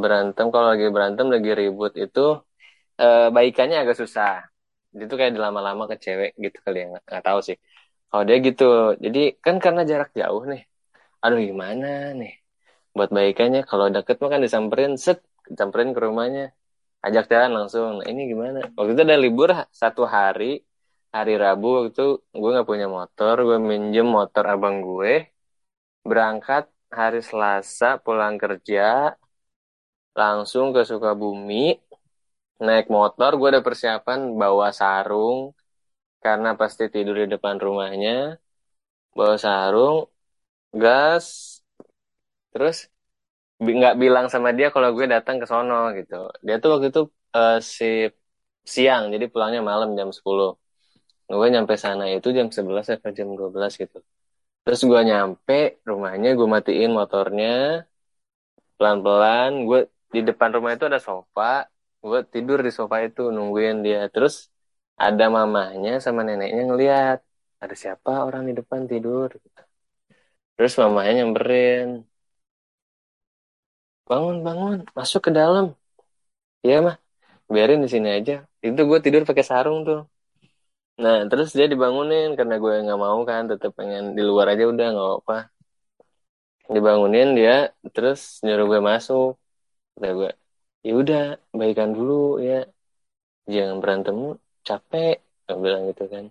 berantem 0.02 0.46
kalau 0.52 0.66
lagi 0.72 0.86
berantem 0.94 1.26
lagi 1.34 1.50
ribut 1.60 1.92
itu 2.04 2.20
eh, 3.02 3.28
baikannya 3.36 3.76
agak 3.82 3.96
susah. 4.02 4.30
Dia 4.96 5.04
tuh 5.10 5.16
kayak 5.20 5.32
lama-lama 5.46 5.84
ke 5.90 5.96
cewek 6.04 6.30
gitu 6.44 6.58
kali 6.64 6.76
ya 6.82 6.86
nggak 6.92 7.04
nggak 7.10 7.24
tahu 7.28 7.40
sih. 7.48 7.56
Kalau 8.10 8.24
dia 8.28 8.36
gitu, 8.48 8.64
jadi 9.04 9.20
kan 9.44 9.56
karena 9.64 9.82
jarak 9.90 10.10
jauh 10.20 10.42
nih. 10.52 10.62
Aduh 11.24 11.40
gimana 11.48 11.86
nih 12.20 12.32
buat 12.96 13.10
baikannya? 13.16 13.60
Kalau 13.70 13.86
deket 13.94 14.16
mah 14.22 14.30
kan 14.34 14.42
disamperin 14.46 14.92
set, 15.04 15.18
disamperin 15.50 15.90
ke 15.96 16.00
rumahnya, 16.06 16.42
ajak 17.06 17.24
jalan 17.32 17.50
langsung. 17.58 17.84
Nah, 18.00 18.06
ini 18.12 18.20
gimana? 18.32 18.58
Waktu 18.76 18.90
itu 18.94 19.02
ada 19.08 19.18
libur 19.24 19.50
satu 19.82 20.02
hari, 20.16 20.44
hari 21.16 21.32
Rabu 21.44 21.66
waktu 21.76 21.90
itu 21.94 22.04
gue 22.40 22.50
nggak 22.54 22.68
punya 22.72 22.86
motor, 22.98 23.34
gue 23.48 23.58
minjem 23.70 24.06
motor 24.18 24.44
abang 24.54 24.76
gue, 24.88 25.12
berangkat 26.08 26.64
hari 26.98 27.20
Selasa 27.28 27.86
pulang 28.04 28.34
kerja, 28.42 29.14
langsung 30.20 30.66
ke 30.74 30.80
Sukabumi, 30.90 31.54
naik 32.66 32.86
motor, 32.96 33.30
gue 33.38 33.48
ada 33.52 33.62
persiapan 33.66 34.18
bawa 34.42 34.68
sarung, 34.80 35.38
karena 36.24 36.48
pasti 36.60 36.84
tidur 36.94 37.16
di 37.22 37.26
depan 37.34 37.56
rumahnya, 37.66 38.12
bawa 39.18 39.36
sarung, 39.44 39.96
gas, 40.82 41.26
terus 42.52 42.76
nggak 43.78 43.94
bilang 44.02 44.26
sama 44.32 44.48
dia 44.58 44.68
kalau 44.74 44.88
gue 44.96 45.06
datang 45.14 45.36
ke 45.42 45.46
sono 45.52 45.74
gitu. 45.98 46.14
Dia 46.46 46.54
tuh 46.62 46.68
waktu 46.74 46.86
itu 46.92 47.00
uh, 47.38 47.56
si 47.76 47.84
siang 48.74 49.02
jadi 49.14 49.24
pulangnya 49.32 49.60
malam 49.70 49.88
jam 49.98 50.10
10 50.18 50.48
gue 51.38 51.48
nyampe 51.54 51.74
sana 51.84 52.04
itu 52.16 52.28
jam 52.38 52.48
11 52.56 52.86
atau 52.94 53.10
jam 53.18 53.28
12 53.40 53.72
gitu. 53.82 53.96
Terus 54.64 54.80
gue 54.90 55.00
nyampe 55.10 55.54
rumahnya 55.90 56.28
gue 56.38 56.48
matiin 56.54 56.90
motornya 57.00 57.46
pelan-pelan 58.78 59.50
gue 59.68 59.80
di 60.14 60.18
depan 60.28 60.50
rumah 60.56 60.72
itu 60.76 60.84
ada 60.90 61.00
sofa. 61.08 61.42
Gue 62.04 62.20
tidur 62.34 62.58
di 62.66 62.70
sofa 62.78 62.96
itu 63.06 63.20
nungguin 63.34 63.76
dia. 63.86 63.98
Terus 64.14 64.34
ada 65.04 65.24
mamahnya 65.36 65.90
sama 66.04 66.20
neneknya 66.26 66.62
ngeliat 66.68 67.18
ada 67.62 67.74
siapa 67.82 68.10
orang 68.26 68.42
di 68.48 68.52
depan 68.60 68.80
tidur? 68.90 69.28
Terus 70.56 70.72
mamahnya 70.80 71.12
nyamperin 71.18 71.88
bangun 74.08 74.36
bangun 74.46 74.78
masuk 74.98 75.20
ke 75.26 75.30
dalam. 75.38 75.64
Iya 76.64 76.76
mah 76.86 76.96
biarin 77.54 77.80
di 77.84 77.88
sini 77.94 78.08
aja. 78.18 78.32
Itu 78.66 78.80
gue 78.90 78.98
tidur 79.04 79.22
pakai 79.30 79.44
sarung 79.50 79.78
tuh. 79.88 80.00
Nah 81.02 81.16
terus 81.30 81.48
dia 81.56 81.66
dibangunin 81.72 82.28
karena 82.38 82.54
gue 82.62 82.72
nggak 82.84 83.00
mau 83.04 83.18
kan 83.30 83.42
tetap 83.50 83.70
pengen 83.78 84.04
di 84.16 84.22
luar 84.28 84.46
aja 84.52 84.64
udah 84.72 84.86
nggak 84.94 85.10
apa 85.18 85.34
dibangunin 86.74 87.28
dia 87.38 87.52
terus 87.94 88.20
nyuruh 88.44 88.66
gue 88.70 88.80
masuk 88.90 89.28
kata 89.98 90.08
gue 90.18 90.30
ya 90.86 90.92
udah 91.02 91.22
baikan 91.60 91.90
dulu 91.96 92.38
ya. 92.48 92.54
Jangan 93.52 93.76
berantem 93.82 94.16
capek 94.68 95.14
gue 95.46 95.56
bilang 95.64 95.82
gitu 95.90 96.04
kan. 96.14 96.24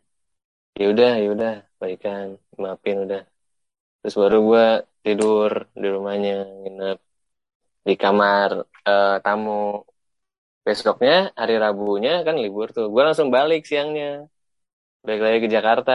Ya 0.79 0.85
udah 0.93 1.11
ya 1.23 1.27
udah 1.35 1.53
baikan 1.81 2.25
maafin 2.61 2.97
udah. 3.05 3.21
Terus 4.01 4.15
baru 4.21 4.37
gue 4.49 4.65
tidur 5.05 5.51
di 5.81 5.87
rumahnya 5.95 6.33
nginep 6.63 6.97
di 7.87 7.93
kamar 8.03 8.49
uh, 8.89 9.15
tamu. 9.25 9.83
Besoknya 10.65 11.31
hari 11.39 11.55
Rabunya 11.63 12.11
kan 12.27 12.35
libur 12.43 12.67
tuh. 12.75 12.85
Gue 12.93 13.01
langsung 13.07 13.29
balik 13.37 13.61
siangnya. 13.69 14.27
Balik 15.05 15.21
lagi 15.25 15.39
ke 15.45 15.49
Jakarta. 15.55 15.91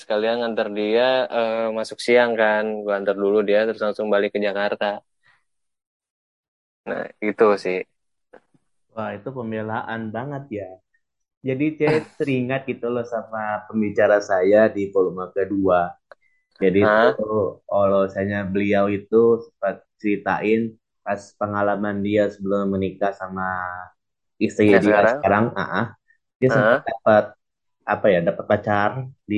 Sekalian 0.00 0.36
ngantar 0.40 0.68
dia 0.78 1.28
uh, 1.38 1.66
masuk 1.78 1.98
siang 2.06 2.32
kan. 2.40 2.64
Gue 2.84 2.92
antar 2.98 3.16
dulu 3.22 3.38
dia 3.48 3.58
terus 3.68 3.82
langsung 3.86 4.06
balik 4.14 4.30
ke 4.34 4.40
Jakarta 4.48 4.86
nah 6.88 7.02
itu 7.28 7.44
sih. 7.64 7.76
Wah 8.94 9.10
itu 9.16 9.28
pembelaan 9.38 10.00
banget 10.16 10.42
ya. 10.58 10.68
Jadi 11.48 11.64
saya 11.78 11.96
teringat 12.18 12.60
gitu 12.70 12.86
loh 12.94 13.04
sama 13.14 13.40
pembicara 13.68 14.18
saya 14.30 14.58
di 14.76 14.82
volume 14.94 15.24
kedua. 15.36 15.80
Jadi 16.62 16.80
itu 17.06 17.22
kalau 17.70 18.02
saya 18.16 18.36
beliau 18.52 18.86
itu 18.98 19.16
sempat 19.46 19.76
ceritain 20.00 20.60
pas 21.06 21.22
pengalaman 21.40 21.96
dia 22.06 22.22
sebelum 22.34 22.64
menikah 22.74 23.12
sama 23.20 23.44
istri 24.46 24.66
Ya, 24.70 24.78
dia 24.82 24.98
sekarang? 25.06 25.16
sekarang, 25.16 25.44
ah, 25.60 25.68
ah, 25.78 25.86
dia 26.40 26.50
sempat 26.54 26.78
dapat 26.88 27.24
apa 27.92 28.06
ya 28.14 28.18
dapat 28.28 28.44
pacar 28.50 28.92
di 29.30 29.36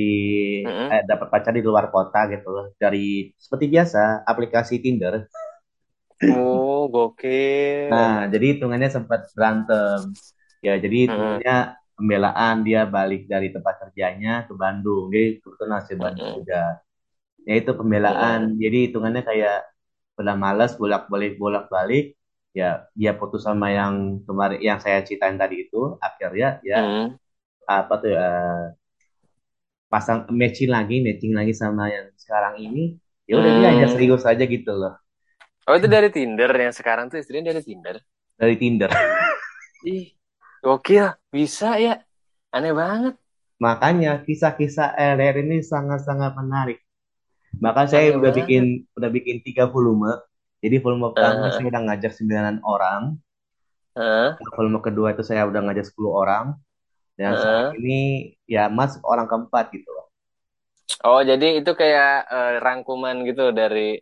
eh, 0.93 1.01
dapat 1.09 1.27
pacar 1.33 1.51
di 1.57 1.61
luar 1.69 1.85
kota 1.93 2.19
gitu 2.33 2.47
loh. 2.55 2.65
Dari 2.81 3.31
seperti 3.43 3.65
biasa 3.73 3.99
aplikasi 4.31 4.73
Tinder. 4.83 5.13
Oh, 6.27 6.89
gokil. 6.93 7.91
Nah, 7.91 8.11
jadi 8.31 8.45
hitungannya 8.55 8.89
sempat 8.95 9.19
berantem. 9.35 9.99
Ya, 10.65 10.71
jadi 10.83 10.95
hitungannya 11.07 11.53
pembelaan 11.97 12.55
dia 12.67 12.79
balik 12.95 13.21
dari 13.31 13.47
tempat 13.55 13.75
kerjanya 13.81 14.29
ke 14.47 14.53
Bandung. 14.63 15.03
Dia 15.13 15.21
kebetulan 15.43 15.73
asli 15.79 15.95
Bandung 16.03 16.29
Mm-mm. 16.29 16.37
juga. 16.37 16.55
Ya 17.47 17.53
itu 17.61 17.71
pembelaan. 17.79 18.39
Mm-mm. 18.39 18.59
Jadi 18.63 18.77
hitungannya 18.89 19.23
kayak 19.29 19.55
udah 20.21 20.35
malas 20.45 20.71
bolak-balik 20.81 21.33
bolak-balik 21.41 22.03
ya 22.59 22.65
dia 22.99 23.11
putus 23.19 23.41
sama 23.47 23.67
yang 23.79 24.21
kemarin 24.27 24.59
yang 24.69 24.79
saya 24.83 24.99
ceritain 25.07 25.37
tadi 25.41 25.55
itu 25.65 25.77
akhirnya 26.05 26.47
ya 26.65 26.75
Mm. 26.75 27.17
apa 27.69 27.93
tuh 28.01 28.09
ya 28.15 28.23
pasang 29.91 30.19
matching 30.39 30.69
lagi 30.75 30.95
matching 31.05 31.33
lagi 31.39 31.53
sama 31.63 31.83
yang 31.95 32.05
sekarang 32.23 32.55
ini 32.65 32.83
ya 33.29 33.33
udah 33.39 33.51
dia 33.57 33.67
hanya 33.71 33.85
Mm. 33.85 33.93
serius 33.93 34.23
aja 34.31 34.43
gitu 34.55 34.71
loh 34.81 34.93
Oh, 35.67 35.75
itu 35.79 35.87
dari 35.87 36.09
Tinder 36.11 36.51
yang 36.51 36.73
sekarang 36.75 37.07
tuh 37.11 37.17
istrinya 37.21 37.51
dari 37.51 37.63
Tinder. 37.63 37.95
dari 38.39 38.55
Tinder 38.61 38.91
Ih, 39.93 40.05
gokil. 40.63 41.05
Bisa 41.33 41.77
ya. 41.79 41.93
Aneh 42.55 42.73
banget. 42.75 43.15
makanya 43.65 44.11
kisah-kisah 44.25 44.89
LR 44.97 45.35
ini 45.43 45.57
sangat-sangat 45.63 46.31
menarik 46.39 46.79
maka 47.65 47.81
saya 47.91 48.11
Aneh 48.11 48.19
udah 48.19 48.31
banget. 48.31 48.45
bikin 48.45 48.63
udah 48.97 49.09
bikin 49.17 49.37
tiga 49.45 49.63
volume 49.73 50.11
jadi 50.63 50.75
volume 50.83 51.13
pertama 51.15 51.47
Uh, 51.47 51.53
saya 51.53 51.65
udah 51.71 51.81
ngajak 51.87 52.11
sembilanan 52.17 52.57
orang 52.65 53.01
uh, 53.95 54.29
volume 54.55 54.79
kedua 54.85 55.07
itu 55.13 55.23
saya 55.25 55.43
udah 55.49 55.61
ngajak 55.65 55.85
10 55.89 56.21
orang 56.21 56.45
dan 57.17 57.31
uh. 57.33 57.39
saat 57.41 57.65
ini 57.79 57.97
ya 58.45 58.67
mas 58.69 58.97
orang 59.03 59.25
keempat 59.31 59.65
gitu 59.75 59.89
loh 59.89 60.07
Oh, 61.03 61.19
jadi 61.19 61.59
itu 61.59 61.71
kayak 61.75 62.27
uh, 62.31 62.53
rangkuman 62.63 63.15
gitu 63.27 63.51
dari 63.51 63.99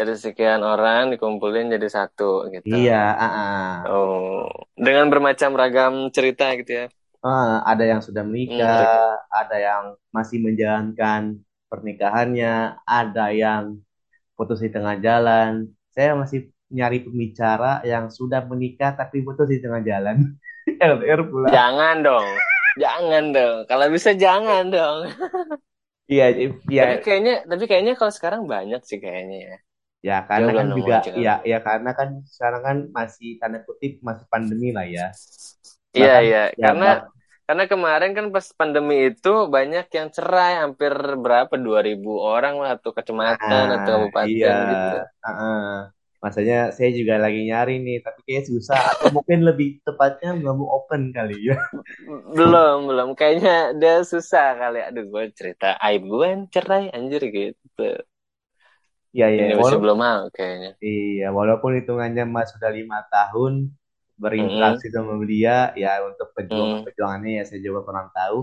dari 0.00 0.14
sekian 0.24 0.60
orang 0.72 1.02
dikumpulin 1.12 1.66
jadi 1.74 1.88
satu 1.96 2.24
gitu. 2.54 2.76
iya 2.76 2.94
ah, 3.22 3.24
ah. 3.40 3.66
Oh, 3.92 4.46
dengan 4.86 5.06
bermacam 5.12 5.52
ragam 5.60 5.94
cerita 6.16 6.44
gitu 6.60 6.72
ya. 6.80 6.86
Ah, 7.20 7.60
ada 7.70 7.84
yang 7.90 8.00
sudah 8.06 8.24
menikah 8.24 8.80
Hmm. 8.80 9.28
ada 9.40 9.56
yang 9.68 9.84
masih 10.16 10.38
menjalankan 10.46 11.22
pernikahannya 11.70 12.80
ada 12.88 13.24
yang 13.42 13.64
putus 14.36 14.58
di 14.64 14.70
tengah 14.74 14.96
jalan 15.06 15.50
saya 15.94 16.10
masih 16.22 16.40
nyari 16.72 16.98
pembicara 17.06 17.84
yang 17.92 18.04
sudah 18.18 18.40
menikah 18.50 18.92
tapi 19.00 19.16
putus 19.26 19.48
di 19.52 19.58
tengah 19.64 19.82
jalan 19.90 20.16
LDR 20.92 21.20
pula 21.30 21.48
Jangan 21.54 21.96
dong. 22.06 22.28
Jangan 22.82 23.24
dong. 23.36 23.56
Kalau 23.70 23.86
bisa 23.94 24.10
jangan 24.16 24.64
dong. 24.70 24.98
iya 26.12 26.24
iya 26.70 26.82
Tapi 26.82 26.94
kayaknya 27.04 27.32
tapi 27.50 27.64
kayaknya 27.70 27.92
kalau 27.98 28.12
sekarang 28.18 28.42
banyak 28.54 28.80
sih 28.88 28.98
kayaknya 29.04 29.36
ya. 29.48 29.56
Ya 30.00 30.16
karena 30.24 30.50
Dia 30.50 30.56
kan 30.58 30.66
belum 30.66 30.78
juga 30.78 30.96
nemu 31.04 31.20
ya 31.24 31.34
ya 31.44 31.58
karena 31.60 31.90
kan 31.98 32.08
sekarang 32.24 32.62
kan 32.68 32.76
masih 32.96 33.28
tanda 33.40 33.58
kutip 33.68 33.92
masih 34.00 34.26
pandemi 34.32 34.68
lah 34.76 34.86
ya 34.88 35.06
Iya 35.98 36.12
iya, 36.26 36.38
ya 36.54 36.70
karena 36.70 36.86
bah- 36.86 37.04
karena 37.46 37.64
kemarin 37.72 38.10
kan 38.16 38.26
pas 38.34 38.46
pandemi 38.60 38.94
itu 39.10 39.28
banyak 39.54 39.84
yang 39.98 40.08
cerai 40.16 40.52
hampir 40.62 40.92
berapa 41.24 41.54
2000 41.66 42.10
orang 42.22 42.54
lah 42.62 42.70
atau 42.78 42.90
kecamatan 42.96 43.66
nah, 43.66 43.74
atau 43.82 43.90
kabupaten 43.98 44.30
iya 44.30 44.50
gitu. 44.70 44.94
Heeh. 45.24 45.58
Masanya 46.20 46.56
saya 46.76 46.90
juga 46.98 47.14
lagi 47.24 47.40
nyari 47.48 47.72
nih 47.80 47.96
tapi 48.04 48.20
kayak 48.28 48.44
susah 48.52 48.78
atau 48.92 49.08
mungkin 49.16 49.38
lebih 49.48 49.68
tepatnya 49.86 50.36
mau 50.36 50.68
open 50.76 51.02
kali 51.16 51.34
ya 51.48 51.56
Belum, 52.36 52.76
belum. 52.88 53.08
Kayaknya 53.18 53.52
dia 53.80 53.94
susah 54.12 54.46
kali. 54.60 54.78
Aduh, 54.88 55.04
gue 55.12 55.24
cerita 55.38 55.66
aib 55.86 56.02
gue 56.12 56.28
cerai 56.54 56.84
anjir 56.96 57.22
gitu. 57.36 57.82
Iya 59.14 59.26
iya 59.34 59.44
Ini 59.44 59.52
masih 59.58 59.76
Wala- 59.76 59.82
belum 59.82 59.98
mau 60.04 60.22
kayaknya. 60.36 60.70
iya 60.86 61.24
walaupun 61.38 61.70
hitungannya 61.78 62.22
mas 62.34 62.48
sudah 62.54 62.70
lima 62.78 62.98
tahun 63.12 63.52
berinteraksi 64.22 64.86
sama 64.94 65.12
dia 65.32 65.50
ya 65.82 65.88
untuk 66.08 66.28
perjuangan 66.36 66.78
Hmm. 66.78 66.84
perjuangannya 66.84 67.30
ya 67.40 67.42
saya 67.48 67.60
juga 67.66 67.80
kurang 67.88 68.08
tahu 68.16 68.38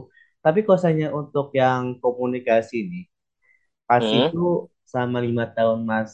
tapi 0.45 0.59
kosanya 0.69 1.05
untuk 1.19 1.45
yang 1.61 1.81
komunikasi 2.03 2.75
nih 2.91 3.03
pas 3.89 4.05
Hmm. 4.05 4.21
itu 4.21 4.37
sama 4.93 5.17
lima 5.27 5.45
tahun 5.55 5.79
mas 5.91 6.13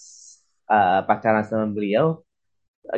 uh, 0.74 1.02
pacaran 1.10 1.46
sama 1.50 1.68
beliau 1.78 2.08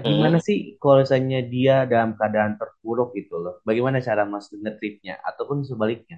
gimana 0.07 0.37
Hmm. 0.37 0.45
sih 0.47 0.57
kalau 0.81 0.97
misalnya 1.03 1.39
dia 1.53 1.75
dalam 1.91 2.11
keadaan 2.19 2.53
terpuruk 2.61 3.09
gitu 3.19 3.35
loh 3.43 3.53
bagaimana 3.67 3.97
cara 4.07 4.23
mas 4.33 4.45
nge-treatnya 4.53 5.13
ataupun 5.29 5.57
sebaliknya 5.69 6.17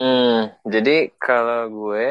Hmm, 0.00 0.50
jadi 0.74 0.90
kalau 1.24 1.58
gue, 1.76 2.02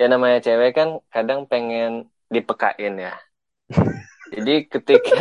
ya 0.00 0.06
namanya 0.12 0.38
cewek 0.44 0.70
kan 0.78 0.88
kadang 1.14 1.40
pengen 1.50 2.08
dipekain 2.32 2.94
ya. 3.00 3.14
Jadi 4.34 4.52
ketika 4.72 5.16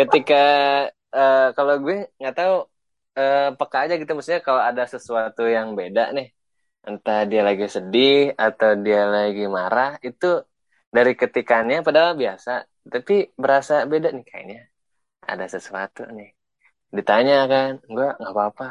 ketika 0.00 0.42
eh, 1.12 1.48
kalau 1.56 1.74
gue 1.84 1.96
nggak 2.20 2.36
tahu 2.36 2.54
eh, 3.18 3.48
peka 3.58 3.78
aja 3.88 3.94
gitu 4.00 4.12
maksudnya 4.16 4.42
kalau 4.44 4.62
ada 4.62 4.84
sesuatu 4.84 5.42
yang 5.56 5.68
beda 5.78 6.12
nih, 6.16 6.28
entah 6.88 7.20
dia 7.30 7.42
lagi 7.48 7.66
sedih 7.66 8.32
atau 8.36 8.70
dia 8.84 9.00
lagi 9.08 9.44
marah, 9.56 9.98
itu 10.08 10.26
dari 10.96 11.12
ketikannya 11.20 11.82
padahal 11.86 12.14
biasa, 12.22 12.50
tapi 12.92 13.14
berasa 13.36 13.74
beda 13.90 14.08
nih 14.16 14.24
kayaknya. 14.28 14.60
Ada 15.26 15.46
sesuatu 15.58 16.06
nih. 16.16 16.30
Ditanya 16.96 17.34
kan, 17.52 17.70
enggak, 17.90 18.12
nggak 18.20 18.32
apa-apa. 18.34 18.68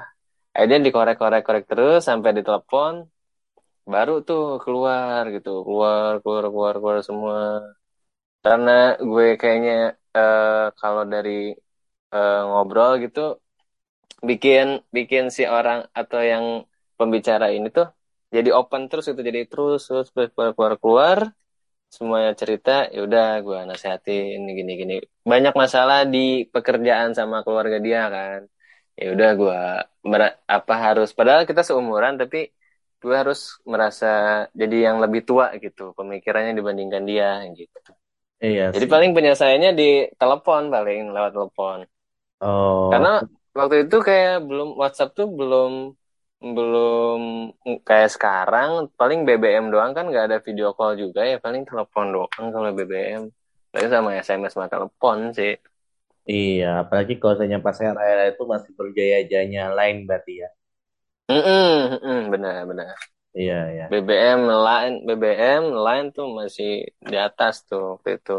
Akhirnya 0.55 0.79
dikorek-korek-korek 0.87 1.63
terus 1.67 2.01
sampai 2.07 2.31
ditelepon, 2.37 2.93
baru 3.93 4.11
tuh 4.27 4.41
keluar 4.63 5.21
gitu, 5.35 5.49
keluar, 5.67 6.11
keluar, 6.23 6.43
keluar, 6.53 6.73
keluar 6.81 6.99
semua. 7.09 7.37
Karena 8.43 8.71
gue 9.09 9.25
kayaknya 9.41 9.73
eh, 10.17 10.65
kalau 10.79 11.03
dari 11.13 11.29
eh, 12.15 12.35
ngobrol 12.49 12.91
gitu, 13.03 13.19
bikin 14.29 14.65
bikin 14.95 15.23
si 15.35 15.43
orang 15.57 15.79
atau 15.99 16.19
yang 16.31 16.45
pembicara 16.99 17.45
ini 17.55 17.67
tuh 17.77 17.87
jadi 18.35 18.49
open 18.59 18.81
terus 18.89 19.05
gitu, 19.11 19.21
jadi 19.29 19.39
terus 19.51 19.79
terus 19.87 20.07
keluar 20.13 20.51
keluar 20.55 20.73
keluar. 20.81 21.19
Semuanya 21.95 22.31
cerita 22.41 22.71
ya 22.95 22.99
udah 23.07 23.25
gue 23.45 23.57
nasehatin 23.69 24.37
gini 24.59 24.71
gini. 24.81 24.93
Banyak 25.31 25.53
masalah 25.63 25.97
di 26.13 26.19
pekerjaan 26.53 27.11
sama 27.19 27.37
keluarga 27.45 27.77
dia 27.87 28.01
kan. 28.15 28.41
Ya 28.99 29.05
udah 29.15 29.29
gue 29.41 29.57
apa 30.55 30.73
harus 30.85 31.09
padahal 31.17 31.43
kita 31.49 31.61
seumuran 31.67 32.13
tapi 32.21 32.37
gue 33.05 33.15
harus 33.21 33.39
merasa 33.71 34.05
jadi 34.61 34.75
yang 34.87 34.97
lebih 35.03 35.21
tua 35.29 35.45
gitu 35.63 35.81
pemikirannya 35.99 36.53
dibandingkan 36.59 37.03
dia 37.11 37.27
gitu 37.59 37.77
iya 38.41 38.73
jadi 38.73 38.85
sih. 38.85 38.93
paling 38.93 39.11
penyelesaiannya 39.15 39.71
di 39.79 39.85
telepon 40.21 40.61
paling 40.73 40.99
lewat 41.15 41.31
telepon 41.35 41.77
karena 42.91 43.09
Oh, 43.19 43.27
waktu 43.57 43.75
itu 43.83 43.95
kayak 44.07 44.31
belum 44.47 44.67
WhatsApp 44.81 45.09
tuh 45.17 45.27
belum 45.39 45.71
belum 46.55 47.19
kayak 47.87 48.09
sekarang 48.15 48.69
paling 48.99 49.19
BBM 49.27 49.65
doang 49.73 49.91
kan 49.97 50.03
nggak 50.09 50.25
ada 50.27 50.37
video 50.47 50.67
call 50.77 50.93
juga 51.01 51.19
ya 51.31 51.35
paling 51.45 51.63
telepon 51.69 52.05
doang 52.15 52.45
kalau 52.53 52.69
BBM 52.77 53.21
paling 53.71 53.89
sama 53.93 54.09
SMS 54.25 54.51
sama 54.55 54.67
telepon 54.73 55.17
sih 55.37 55.51
iya. 56.31 56.65
Apalagi 56.83 57.13
kalau 57.19 57.33
misalnya 57.35 57.59
pas 57.65 57.77
era-era 57.87 58.23
itu 58.31 58.43
masih 58.53 58.71
berjaya-jayanya 58.79 59.61
lain 59.77 59.95
berarti 60.07 60.31
ya. 60.43 60.47
Mm-mm, 61.29 62.29
benar 62.33 62.55
benar 62.69 62.95
Iya, 63.35 63.55
iya. 63.73 63.85
BBM 63.91 64.41
lain 64.65 64.93
BBM 65.07 65.63
lain 65.85 66.05
tuh 66.15 66.27
masih 66.39 66.69
di 67.11 67.17
atas 67.27 67.53
tuh 67.69 67.79
waktu 67.93 68.09
itu 68.17 68.33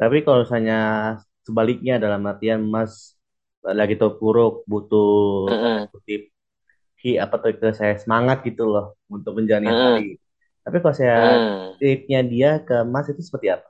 Tapi 0.00 0.16
kalau 0.24 0.38
misalnya 0.44 0.74
sebaliknya 1.46 1.92
dalam 2.04 2.22
artian 2.30 2.60
Mas 2.74 2.92
lagi 3.80 3.94
terpuruk 4.00 4.52
butuh 4.70 5.08
Mm-mm, 5.48 5.88
kutip 5.92 6.20
hi 7.02 7.10
apa 7.24 7.34
tuh 7.42 7.50
ke 7.62 7.68
saya 7.80 7.94
semangat 8.04 8.38
gitu 8.48 8.62
loh 8.72 8.84
untuk 9.14 9.32
menjalani 9.38 9.70
hari. 9.82 10.00
mm-mm, 10.00 10.10
Tapi 10.64 10.76
kalau 10.82 10.96
saya 11.00 11.16
mm. 11.16 11.80
tipnya 11.80 12.20
dia 12.32 12.48
ke 12.68 12.74
Mas 12.92 13.06
itu 13.12 13.22
seperti 13.28 13.48
apa? 13.56 13.68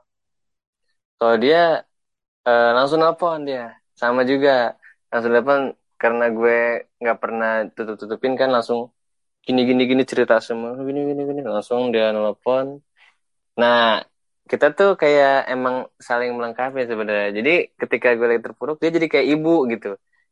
kalau 1.17 1.35
dia 1.43 1.57
eh, 2.47 2.63
langsung 2.77 2.99
nelpon 3.01 3.39
dia 3.49 3.61
sama 4.01 4.21
juga 4.31 4.51
langsung 5.11 5.31
nelpon 5.33 5.61
karena 6.01 6.25
gue 6.37 6.57
nggak 7.01 7.17
pernah 7.23 7.51
tutup 7.75 7.95
tutupin 8.01 8.33
kan 8.41 8.49
langsung 8.55 8.79
gini 9.45 9.61
gini 9.69 9.81
gini 9.91 10.03
cerita 10.11 10.35
semua. 10.47 10.71
Gini 10.87 10.99
gini 11.09 11.21
gini 11.29 11.41
langsung 11.55 11.81
dia 11.93 12.09
nelpon. 12.15 12.67
Nah 13.61 14.01
kita 14.51 14.65
tuh 14.77 14.89
kayak 15.01 15.47
emang 15.53 15.75
saling 16.07 16.31
melengkapi 16.37 16.79
sebenarnya. 16.89 17.29
Jadi 17.37 17.53
ketika 17.81 18.07
gue 18.17 18.27
lagi 18.31 18.41
terpuruk 18.45 18.77
dia 18.81 18.89
jadi 18.97 19.07
kayak 19.13 19.27
ibu 19.33 19.55
gitu. 19.73 19.89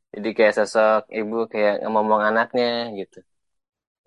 Jadi 0.10 0.29
kayak 0.38 0.53
sosok 0.58 1.01
ibu 1.13 1.45
kayak 1.51 1.86
ngomong 1.86 2.21
anaknya 2.29 2.89
gitu. 2.99 3.21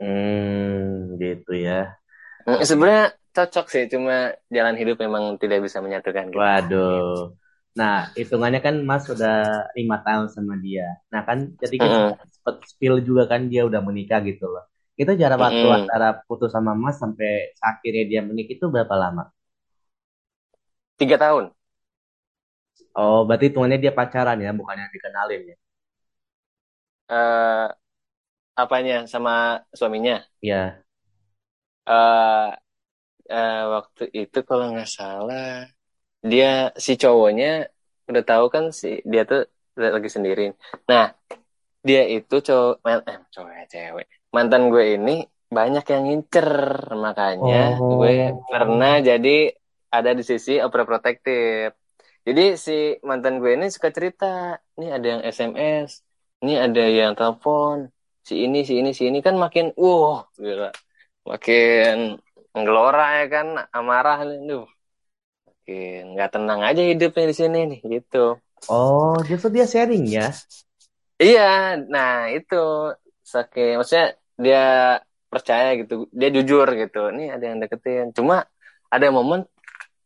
Hmm, 0.03 1.15
gitu 1.23 1.53
ya. 1.55 1.95
Mm, 2.43 2.61
sebenarnya 2.67 3.05
cocok 3.33 3.67
sih 3.71 3.85
cuma 3.87 4.35
jalan 4.51 4.77
hidup 4.77 4.99
memang 4.99 5.39
tidak 5.39 5.63
bisa 5.63 5.79
menyatukan 5.79 6.27
kita. 6.29 6.43
Waduh. 6.43 7.39
Nah, 7.81 7.93
hitungannya 8.21 8.61
kan 8.67 8.75
Mas 8.89 9.03
sudah 9.11 9.33
lima 9.79 9.97
tahun 10.07 10.27
sama 10.37 10.55
dia. 10.65 10.85
Nah, 11.13 11.21
kan 11.29 11.39
jadi 11.63 11.77
kan 11.85 11.93
Mm-mm, 11.93 12.17
sempat 12.35 12.55
spill 12.71 12.95
juga 13.09 13.23
kan 13.33 13.41
dia 13.53 13.63
udah 13.69 13.81
menikah 13.89 14.19
gitu 14.29 14.45
loh. 14.53 14.65
Itu 15.01 15.13
jarak 15.23 15.41
waktu 15.47 15.67
mm-mm. 15.67 15.79
antara 15.79 16.07
putus 16.29 16.51
sama 16.57 16.73
Mas 16.83 16.97
sampai 17.03 17.29
akhirnya 17.71 18.05
dia 18.11 18.21
menikah 18.29 18.53
itu 18.57 18.67
berapa 18.75 18.95
lama? 19.03 19.23
tiga 20.99 21.17
tahun 21.19 21.53
Oh, 23.01 23.19
berarti 23.29 23.45
hitungannya 23.49 23.79
dia 23.85 23.93
pacaran 23.99 24.39
ya, 24.47 24.51
bukannya 24.61 24.87
dikenalin 24.95 25.43
ya? 25.53 25.57
eh 27.09 27.67
apanya 28.63 28.95
sama 29.13 29.33
suaminya 29.79 30.15
Ya. 30.43 30.85
eh 31.89 32.43
eh, 33.33 33.53
waktu 33.75 34.03
itu 34.21 34.39
kalau 34.49 34.65
nggak 34.73 34.89
salah 34.99 35.43
dia 36.31 36.47
si 36.85 36.93
cowoknya 37.03 37.47
udah 38.11 38.23
tahu 38.31 38.45
kan 38.55 38.65
si 38.81 38.87
dia 39.13 39.23
tuh 39.31 39.41
lagi 39.97 40.11
sendiri. 40.17 40.43
Nah 40.91 41.05
dia 41.87 42.01
itu 42.17 42.35
cowok 42.49 42.75
man- 42.87 43.07
eh, 43.11 43.19
cowok 43.35 43.53
cewek 43.73 44.07
mantan 44.35 44.63
gue 44.73 44.85
ini 44.97 45.11
banyak 45.57 45.85
yang 45.93 46.03
ngincer 46.09 46.49
makanya 47.07 47.55
gue 47.99 48.13
pernah 48.53 48.93
Oh. 48.95 49.05
jadi 49.09 49.31
ada 49.97 50.11
di 50.19 50.23
sisi 50.31 50.53
overprotective. 50.67 51.73
Jadi 52.27 52.43
si 52.65 52.73
mantan 53.09 53.35
gue 53.43 53.51
ini 53.59 53.67
suka 53.75 53.89
cerita, 53.97 54.27
nih 54.79 54.89
ada 54.97 55.07
yang 55.13 55.23
SMS, 55.37 55.91
ini 56.43 56.53
ada 56.67 56.83
yang 57.01 57.13
telepon, 57.19 57.91
si 58.29 58.35
ini 58.47 58.59
si 58.69 58.73
ini 58.81 58.91
si 58.99 59.03
ini 59.11 59.19
kan 59.27 59.35
makin, 59.45 59.67
uh, 59.75 60.23
gila, 60.39 60.71
makin 61.31 61.95
ngelora 62.55 63.05
ya 63.21 63.27
kan, 63.35 63.47
amarah 63.79 64.19
nih, 64.29 64.39
duh, 64.49 64.65
nggak 65.67 66.31
tenang 66.35 66.61
aja 66.67 66.83
hidupnya 66.83 67.25
di 67.31 67.37
sini 67.37 67.59
nih, 67.71 67.81
gitu. 68.01 68.39
Oh, 68.71 69.17
justru 69.27 69.49
dia 69.55 69.67
sharing 69.67 70.05
ya? 70.07 70.31
Iya, 71.23 71.79
nah 71.87 72.31
itu 72.35 72.57
saking 73.23 73.79
maksudnya 73.79 74.09
dia 74.39 74.65
percaya 75.33 75.79
gitu, 75.81 76.11
dia 76.11 76.29
jujur 76.35 76.67
gitu. 76.75 76.99
Nih 77.15 77.31
ada 77.35 77.45
yang 77.47 77.59
deketin. 77.63 78.11
Cuma 78.17 78.43
ada 78.91 79.07
momen 79.09 79.47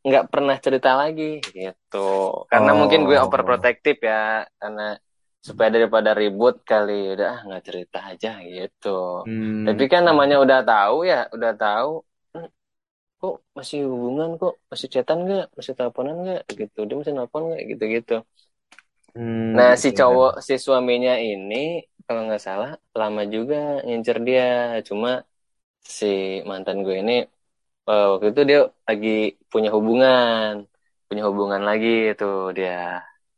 nggak 0.07 0.25
pernah 0.31 0.57
cerita 0.63 0.95
lagi 0.95 1.43
gitu. 1.43 2.47
Karena 2.47 2.71
mungkin 2.77 3.09
gue 3.09 3.17
Oh. 3.19 3.27
overprotective 3.27 3.99
ya, 3.99 4.47
karena 4.61 4.95
supaya 5.43 5.71
daripada 5.71 6.11
ribut 6.15 6.63
kali 6.63 7.15
udah 7.15 7.27
ah, 7.27 7.41
nggak 7.47 7.65
cerita 7.67 7.99
aja 8.13 8.39
gitu. 8.43 9.27
Tapi 9.67 9.83
Hmm. 9.87 9.91
kan 9.93 10.03
namanya 10.07 10.37
udah 10.43 10.61
tahu 10.63 10.97
ya, 11.11 11.27
udah 11.35 11.53
tahu. 11.59 11.91
"Hmm, 13.21 13.21
Kok 13.21 13.35
masih 13.59 13.79
hubungan 13.93 14.31
kok, 14.41 14.53
masih 14.71 14.89
chatan 14.95 15.19
nggak, 15.25 15.45
masih 15.59 15.75
teleponan 15.79 16.15
nggak 16.23 16.41
gitu, 16.61 16.79
dia 16.89 16.97
masih 17.01 17.15
nelpon 17.17 17.43
nggak 17.49 17.63
gitu-gitu. 17.71 18.13
Hmm, 19.15 19.57
Nah, 19.57 19.71
si 19.83 19.89
iya. 19.95 19.99
cowok, 19.99 20.31
si 20.47 20.53
suaminya 20.65 21.13
ini, 21.29 21.55
kalau 22.07 22.21
nggak 22.27 22.43
salah, 22.47 22.69
lama 23.01 23.21
juga 23.35 23.55
ngincer 23.85 24.17
dia. 24.29 24.43
Cuma 24.89 25.09
si 25.99 26.07
mantan 26.51 26.79
gue 26.87 26.95
ini, 27.03 27.13
eh, 27.89 28.03
waktu 28.13 28.27
itu 28.33 28.43
dia 28.51 28.59
lagi 28.89 29.09
punya 29.53 29.71
hubungan. 29.77 30.53
Punya 31.09 31.23
hubungan 31.31 31.63
lagi 31.71 31.89
itu 32.13 32.25
dia. 32.59 32.73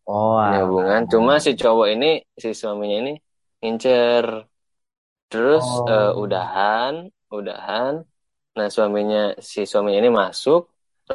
Oh, 0.07 0.35
Punya 0.41 0.59
hubungan. 0.65 1.01
Cuma 1.13 1.33
alah. 1.33 1.45
si 1.45 1.51
cowok 1.61 1.87
ini, 1.95 2.07
si 2.43 2.49
suaminya 2.61 2.97
ini, 3.03 3.13
ngincer. 3.61 4.27
Terus 5.31 5.67
eh, 5.93 6.11
Oh. 6.11 6.23
udahan, 6.23 6.95
udahan. 7.37 7.95
Nah, 8.59 8.69
suaminya, 8.75 9.19
si 9.51 9.59
suaminya 9.71 9.99
ini 10.03 10.11
masuk, 10.23 10.61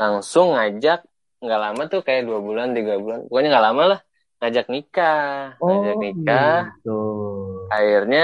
langsung 0.01 0.45
ngajak, 0.55 0.97
nggak 1.43 1.59
lama 1.65 1.81
tuh 1.91 2.01
kayak 2.07 2.21
dua 2.27 2.39
bulan, 2.47 2.67
tiga 2.77 2.93
bulan. 3.03 3.19
Pokoknya 3.27 3.49
nggak 3.53 3.65
lama 3.69 3.83
lah 3.91 3.99
ngajak 4.39 4.65
nikah, 4.73 5.23
ngajak 5.65 5.95
Oh, 5.95 6.03
nikah, 6.03 6.49
gitu. 6.67 6.89
akhirnya 7.75 8.19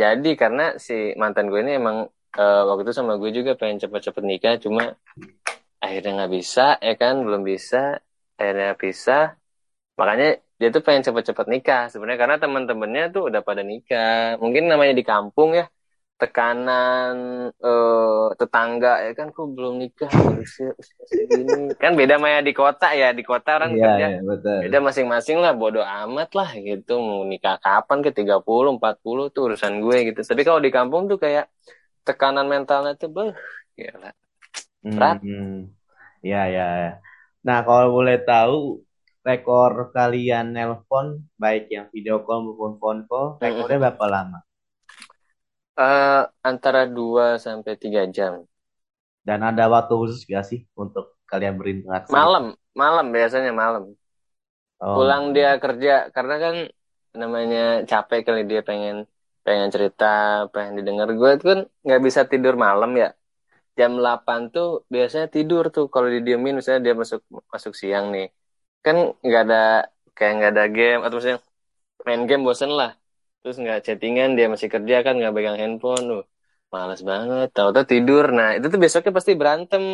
jadi 0.00 0.28
karena 0.40 0.62
si 0.86 0.92
mantan 1.20 1.46
gue 1.50 1.60
ini 1.64 1.72
emang 1.80 1.96
eh, 2.40 2.60
waktu 2.68 2.82
itu 2.84 2.94
sama 2.98 3.12
gue 3.20 3.30
juga 3.38 3.52
pengen 3.60 3.78
cepet-cepet 3.82 4.24
nikah 4.30 4.54
cuma 4.64 4.82
akhirnya 5.84 6.10
nggak 6.16 6.32
bisa 6.38 6.60
ya 6.86 6.92
kan 7.02 7.14
belum 7.26 7.42
bisa 7.52 7.76
akhirnya 8.38 8.68
pisah 8.82 9.22
makanya 9.98 10.26
dia 10.60 10.68
tuh 10.74 10.82
pengen 10.86 11.02
cepet-cepet 11.06 11.46
nikah 11.52 11.80
sebenarnya 11.92 12.20
karena 12.22 12.36
teman-temannya 12.44 13.02
tuh 13.14 13.22
udah 13.28 13.40
pada 13.48 13.62
nikah 13.70 14.36
mungkin 14.42 14.62
namanya 14.72 14.94
di 15.00 15.04
kampung 15.10 15.50
ya 15.60 15.64
tekanan 16.20 17.14
eh, 17.56 18.26
tetangga 18.36 19.00
ya 19.08 19.12
kan 19.16 19.32
kok 19.32 19.48
belum 19.56 19.80
nikah 19.80 20.12
usia, 20.36 20.70
usia 20.76 21.02
segini. 21.08 21.72
Kan 21.80 21.96
beda 21.96 22.20
sama 22.20 22.28
ya 22.28 22.40
di 22.44 22.52
kota 22.52 22.92
ya 22.92 23.08
di 23.16 23.24
kota 23.24 23.56
orang 23.56 23.72
Iya, 23.72 23.84
kerja. 23.88 24.06
iya, 24.12 24.20
betul. 24.20 24.56
beda 24.68 24.78
masing-masing 24.84 25.38
lah 25.40 25.52
bodoh 25.56 25.82
amat 25.82 26.30
lah 26.36 26.50
gitu. 26.60 27.00
Mau 27.00 27.24
nikah 27.24 27.56
kapan 27.58 27.98
ke 28.04 28.12
30 28.12 28.76
40 28.76 29.32
tuh 29.32 29.42
urusan 29.48 29.80
gue 29.80 29.96
gitu. 30.12 30.20
Tapi 30.20 30.42
kalau 30.44 30.60
di 30.60 30.68
kampung 30.68 31.08
tuh 31.08 31.16
kayak 31.16 31.48
tekanan 32.04 32.44
mentalnya 32.44 32.92
tuh 33.00 33.08
beh 33.08 33.32
gila. 33.74 34.12
Berat. 34.84 35.18
Hmm, 35.24 35.72
ya, 36.20 36.48
ya. 36.48 37.00
Nah, 37.40 37.58
kalau 37.64 37.96
boleh 37.96 38.20
tahu, 38.20 38.84
rekor 39.24 39.92
kalian 39.92 40.56
nelpon, 40.56 41.24
baik 41.36 41.68
yang 41.68 41.88
video 41.92 42.24
call 42.24 42.44
maupun 42.44 42.76
phone 42.80 43.00
call, 43.08 43.36
rekornya 43.40 43.92
berapa 43.92 44.04
lama? 44.08 44.38
Eh, 45.80 46.22
antara 46.44 46.84
2 46.84 47.40
sampai 47.40 47.72
3 47.80 48.04
jam. 48.16 48.44
Dan 49.24 49.40
ada 49.40 49.64
waktu 49.72 49.92
khusus 49.96 50.28
gak 50.28 50.44
sih 50.44 50.68
untuk 50.76 51.16
kalian 51.24 51.56
berinteraksi? 51.56 52.12
Malam 52.12 52.52
malam 52.76 53.06
biasanya 53.16 53.52
malam. 53.56 53.96
Oh, 54.80 54.96
pulang 54.96 55.32
dia 55.32 55.56
kerja 55.56 56.12
karena 56.12 56.34
kan 56.44 56.54
namanya 57.16 57.84
capek 57.88 58.20
kali 58.28 58.40
dia 58.44 58.60
pengen 58.60 59.08
pengen 59.44 59.68
cerita 59.72 60.04
pengen 60.52 60.72
didengar. 60.78 61.08
Gue 61.16 61.30
tuh 61.40 61.46
kan 61.52 61.60
nggak 61.84 62.00
bisa 62.06 62.20
tidur 62.28 62.54
malam 62.60 62.90
ya. 63.00 63.08
Jam 63.78 63.96
8 63.96 64.52
tuh 64.52 64.84
biasanya 64.92 65.26
tidur 65.32 65.64
tuh 65.72 65.88
kalau 65.88 66.08
didiemin. 66.12 66.60
Misalnya 66.60 66.80
dia 66.86 66.94
masuk 67.00 67.20
masuk 67.52 67.72
siang 67.80 68.12
nih. 68.12 68.28
Kan 68.84 68.96
nggak 69.24 69.42
ada 69.48 69.88
kayak 70.16 70.32
nggak 70.36 70.52
ada 70.52 70.64
game 70.76 71.00
atau 71.04 71.16
misalnya 71.16 71.40
main 72.04 72.22
game 72.28 72.44
bosen 72.44 72.72
lah 72.80 72.99
terus 73.40 73.56
nggak 73.62 73.78
chattingan 73.86 74.28
dia 74.36 74.46
masih 74.52 74.68
kerja 74.74 74.94
kan 75.04 75.14
nggak 75.18 75.32
pegang 75.36 75.58
handphone 75.60 76.02
tuh 76.10 76.22
malas 76.72 77.00
banget 77.10 77.46
tahu-tahu 77.56 77.84
tidur 77.92 78.24
nah 78.38 78.48
itu 78.56 78.66
tuh 78.72 78.80
besoknya 78.84 79.12
pasti 79.18 79.32
berantem 79.40 79.84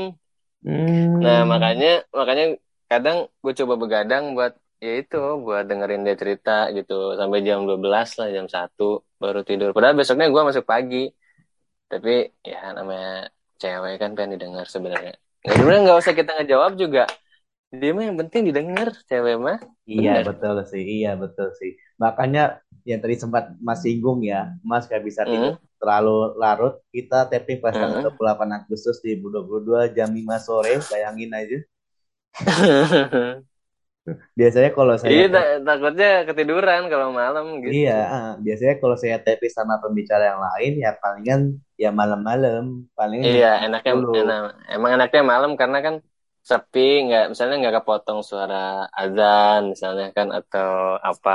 Nah, 1.24 1.38
Hmm, 1.42 1.50
makanya 1.52 1.86
makanya 2.18 2.44
kadang 2.90 3.16
gue 3.42 3.52
coba 3.60 3.74
begadang 3.82 4.24
buat 4.36 4.52
ya 4.84 4.90
itu 5.00 5.16
buat 5.44 5.62
dengerin 5.68 6.00
dia 6.06 6.16
cerita 6.22 6.50
gitu 6.76 6.92
sampai 7.20 7.38
jam 7.48 7.58
12 7.68 8.08
lah 8.18 8.28
jam 8.36 8.46
satu 8.56 8.82
baru 9.22 9.40
tidur. 9.48 9.68
Padahal 9.74 9.96
besoknya 10.00 10.26
gue 10.34 10.42
masuk 10.48 10.64
pagi. 10.72 10.96
Tapi 11.90 12.10
ya 12.50 12.58
namanya 12.78 13.10
cewek 13.62 13.94
kan 14.02 14.10
pengen 14.16 14.32
didengar 14.36 14.66
sebenarnya. 14.74 15.12
Nggak 15.42 15.54
sebenarnya 15.58 15.82
nggak 15.86 16.00
usah 16.02 16.14
kita 16.20 16.30
ngejawab 16.38 16.72
juga. 16.82 17.02
Dia 17.80 17.90
mah 17.96 18.04
yang 18.08 18.18
penting 18.20 18.42
didengar 18.48 18.88
cewek 19.08 19.36
mah. 19.46 19.58
iya 19.92 20.10
Bener. 20.14 20.26
betul 20.26 20.54
sih, 20.70 20.82
iya 20.94 21.08
betul 21.22 21.48
sih. 21.60 21.70
Makanya 22.02 22.40
yang 22.88 23.00
tadi 23.02 23.14
sempat 23.22 23.44
Mas 23.66 23.78
singgung 23.84 24.18
ya, 24.30 24.36
Mas 24.70 24.84
gak 24.92 25.02
bisa 25.08 25.22
tidur 25.32 25.50
Mm, 25.50 25.58
terlalu 25.80 26.10
larut. 26.42 26.72
Kita 26.94 27.16
taping 27.30 27.58
pas 27.64 27.74
tanggal 27.80 28.00
mm. 28.00 28.16
28 28.16 28.48
Agustus 28.58 28.96
di 29.04 29.10
2022 29.20 29.80
jam 29.96 30.08
5 30.18 30.36
sore, 30.46 30.72
bayangin 30.90 31.30
aja. 31.40 31.56
Biasanya 34.38 34.70
kalau 34.76 34.94
saya 35.00 35.10
Iya 35.10 35.24
ta- 35.34 35.60
takutnya 35.66 36.06
ketiduran 36.28 36.82
kalau 36.92 37.08
malam 37.20 37.46
Iya, 37.72 37.90
gitu. 37.90 37.90
ah, 38.14 38.26
biasanya 38.44 38.74
kalau 38.82 38.96
saya 39.02 39.16
taping 39.24 39.52
sama 39.58 39.74
pembicara 39.82 40.22
yang 40.30 40.40
lain 40.48 40.72
ya 40.84 40.88
palingan 41.02 41.40
ya 41.82 41.88
malam-malam, 42.00 42.62
palingan 42.96 43.28
jam 43.34 43.40
Iya, 43.40 43.46
10. 43.50 43.64
enaknya 43.64 43.92
enak. 44.20 44.40
Emang 44.74 44.90
enaknya 44.96 45.22
malam 45.32 45.50
karena 45.60 45.78
kan 45.86 45.94
sepi, 46.50 46.80
nggak 47.04 47.22
misalnya 47.30 47.54
nggak 47.60 47.76
kepotong 47.78 48.20
suara 48.30 48.56
azan 49.00 49.60
misalnya 49.72 50.06
kan 50.16 50.28
atau 50.38 50.68
apa 51.08 51.30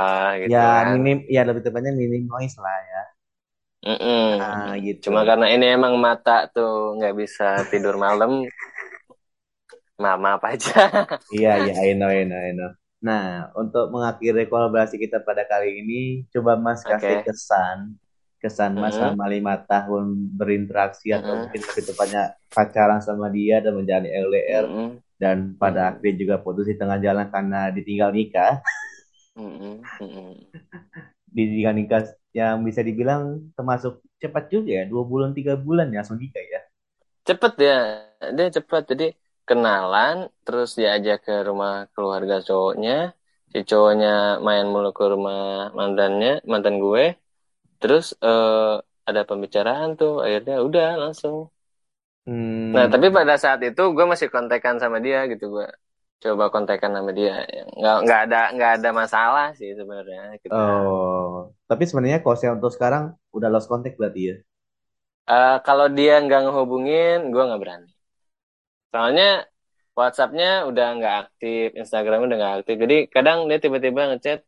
Ya 0.50 0.58
gitu 0.58 0.62
kan. 0.76 0.92
minim, 0.92 1.16
ya 1.34 1.40
lebih 1.48 1.62
tepatnya 1.66 1.92
minim 2.00 2.22
noise 2.32 2.56
lah 2.64 2.78
ya. 2.92 3.00
Ah 4.38 4.72
Mm-mm. 4.72 4.82
gitu. 4.86 5.10
Cuma 5.10 5.20
karena 5.28 5.46
ini 5.54 5.64
emang 5.76 5.94
mata 6.04 6.46
tuh 6.54 6.94
nggak 6.96 7.14
bisa 7.20 7.44
tidur 7.70 7.94
malam, 8.04 8.30
maaf 10.02 10.18
maaf 10.24 10.42
aja. 10.50 10.72
Iya, 11.34 11.48
iya, 11.62 11.72
I 11.86 11.90
know, 11.98 12.10
I 12.18 12.22
know, 12.28 12.38
I 12.48 12.50
know. 12.58 12.70
Nah, 13.06 13.22
untuk 13.60 13.84
mengakhiri 13.94 14.42
kolaborasi 14.52 14.94
kita 15.04 15.16
pada 15.28 15.42
kali 15.50 15.68
ini, 15.82 15.94
coba 16.32 16.52
Mas 16.64 16.80
kasih 16.90 17.16
Oke. 17.16 17.26
kesan, 17.26 17.78
kesan 18.42 18.72
Mas 18.82 18.96
Mm-mm. 18.96 19.02
sama 19.02 19.24
lima 19.34 19.54
tahun 19.70 20.04
berinteraksi 20.40 21.08
atau 21.18 21.34
Mm-mm. 21.34 21.46
mungkin 21.46 21.60
lebih 21.68 21.84
tepatnya 21.94 22.22
pacaran 22.56 23.00
sama 23.08 23.26
dia 23.36 23.56
dan 23.64 23.72
menjalani 23.78 24.10
LDR 24.12 24.66
Mm-mm. 24.66 25.02
dan 25.22 25.36
pada 25.62 25.80
Mm-mm. 25.80 25.94
akhirnya 25.94 26.14
juga 26.22 26.34
putus 26.44 26.66
di 26.70 26.76
tengah 26.80 26.98
jalan 27.06 27.26
karena 27.34 27.70
ditinggal 27.76 28.10
nikah. 28.14 28.60
Ditinggal 31.36 31.74
nikah 31.76 32.02
yang 32.36 32.60
bisa 32.68 32.80
dibilang 32.84 33.52
termasuk 33.56 34.04
cepat 34.20 34.44
juga 34.52 34.70
ya, 34.80 34.84
dua 34.88 35.02
bulan 35.08 35.32
tiga 35.32 35.56
bulan 35.56 35.88
ya 35.92 36.04
langsung 36.04 36.20
nikah 36.20 36.44
ya. 36.44 36.60
Cepet 37.28 37.52
ya, 37.66 37.72
dia 38.36 38.46
cepet. 38.56 38.82
Jadi 38.90 39.04
kenalan, 39.48 40.16
terus 40.44 40.68
diajak 40.78 41.16
ke 41.26 41.32
rumah 41.48 41.72
keluarga 41.94 42.34
cowoknya, 42.48 42.92
si 43.52 43.58
cowoknya 43.70 44.08
main 44.46 44.64
mulu 44.72 44.88
ke 44.98 45.04
rumah 45.12 45.36
mantannya, 45.78 46.28
mantan 46.50 46.74
gue, 46.84 47.02
terus 47.82 48.04
eh, 48.26 48.54
ada 49.08 49.20
pembicaraan 49.28 49.88
tuh, 50.00 50.12
akhirnya 50.24 50.54
udah 50.66 50.86
langsung. 51.02 51.36
Nah, 52.74 52.84
Hmm, 52.84 52.92
tapi 52.92 53.06
pada 53.16 53.34
saat 53.42 53.60
itu 53.68 53.82
gue 53.96 54.04
masih 54.12 54.28
kontekan 54.34 54.76
sama 54.82 54.98
dia 55.06 55.18
gitu, 55.32 55.44
gue 55.54 55.66
coba 56.24 56.44
kontekan 56.54 56.92
sama 56.96 57.10
dia. 57.18 57.30
Nggak 57.78 57.94
nggak 58.04 58.20
ada 58.24 58.36
nggak 58.54 58.70
ada 58.76 58.88
masalah 59.00 59.46
sih 59.58 59.70
sebenarnya 59.78 60.20
kita. 60.44 60.60
oh, 60.60 61.50
tapi 61.70 61.82
sebenarnya 61.88 62.18
saya 62.40 62.50
untuk 62.56 62.70
sekarang 62.76 63.04
udah 63.36 63.48
lost 63.54 63.68
contact 63.72 63.96
berarti 64.00 64.20
ya. 64.30 64.34
Eh, 65.36 65.56
kalau 65.66 65.86
dia 65.96 66.12
nggak 66.24 66.40
ngehubungin, 66.44 67.16
gue 67.32 67.42
nggak 67.46 67.60
berani. 67.62 67.88
Soalnya 68.92 69.24
WhatsApp-nya 69.98 70.46
udah 70.70 70.84
nggak 70.96 71.14
aktif, 71.22 71.64
Instagram-nya 71.80 72.26
udah 72.28 72.38
nggak 72.40 72.54
aktif. 72.58 72.76
Jadi 72.84 72.94
kadang 73.14 73.38
dia 73.48 73.58
tiba-tiba 73.64 74.00
ngechat 74.10 74.38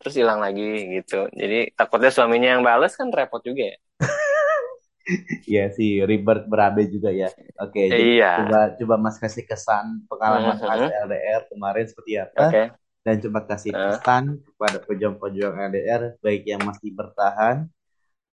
terus 0.00 0.14
hilang 0.16 0.40
lagi 0.44 0.62
gitu. 1.00 1.26
Jadi 1.32 1.72
takutnya 1.76 2.10
suaminya 2.12 2.48
yang 2.58 2.62
bales 2.64 2.92
kan 2.96 3.08
repot 3.10 3.40
juga 3.42 3.74
ya. 3.74 3.76
Iya 5.46 5.70
sih, 5.70 6.02
ribet 6.02 6.50
berabe 6.50 6.82
juga 6.90 7.14
ya. 7.14 7.30
Oke, 7.62 7.78
jadi 7.86 8.02
Iya. 8.18 8.30
coba 8.42 8.58
coba 8.74 8.94
Mas 8.98 9.16
kasih 9.22 9.46
kesan 9.46 10.02
pengalaman 10.10 10.58
Mas 10.58 10.82
Mhm. 10.82 10.90
LDR 11.06 11.42
kemarin 11.46 11.86
seperti 11.86 12.12
apa 12.18 12.46
Oke. 12.50 12.62
dan 13.06 13.14
coba 13.22 13.38
kasih 13.46 13.70
Nah, 13.70 13.94
pesan 13.94 14.42
kepada 14.42 14.78
pejuang-pejuang 14.82 15.54
LDR 15.70 16.02
baik 16.18 16.42
yang 16.50 16.58
masih 16.66 16.90
bertahan, 16.90 17.70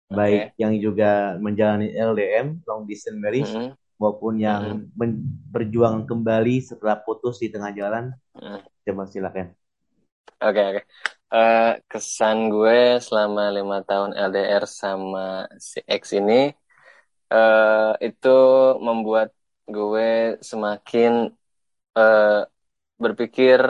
baik 0.09 0.49
Oke. 0.49 0.57
yang 0.57 0.73
juga 0.81 1.37
menjalani 1.37 1.93
LDM 1.93 2.57
long 2.65 2.89
distance 2.89 3.21
marriage 3.21 3.53
Mhm. 3.53 3.77
maupun 4.01 4.41
yang 4.41 4.81
Mhm. 4.81 4.97
men- 4.97 5.21
berjuang 5.53 6.09
kembali 6.09 6.57
setelah 6.57 6.97
putus 7.05 7.37
di 7.37 7.53
tengah 7.53 7.69
jalan. 7.69 8.09
Mhm. 8.33 8.65
Coba 8.89 9.05
silakan. 9.05 9.53
Oke, 10.41 10.61
oke. 10.73 10.81
Eh, 11.35 11.63
kesan 11.89 12.37
gue 12.53 13.01
selama 13.05 13.41
lima 13.57 13.77
tahun 13.89 14.11
LDR 14.27 14.63
sama 14.81 15.49
si 15.69 15.79
X 16.01 16.03
ini 16.19 16.33
eh, 17.33 17.91
itu 18.07 18.29
membuat 18.87 19.29
gue 19.75 20.03
semakin 20.49 21.11
eh, 21.99 22.25
berpikir 23.03 23.61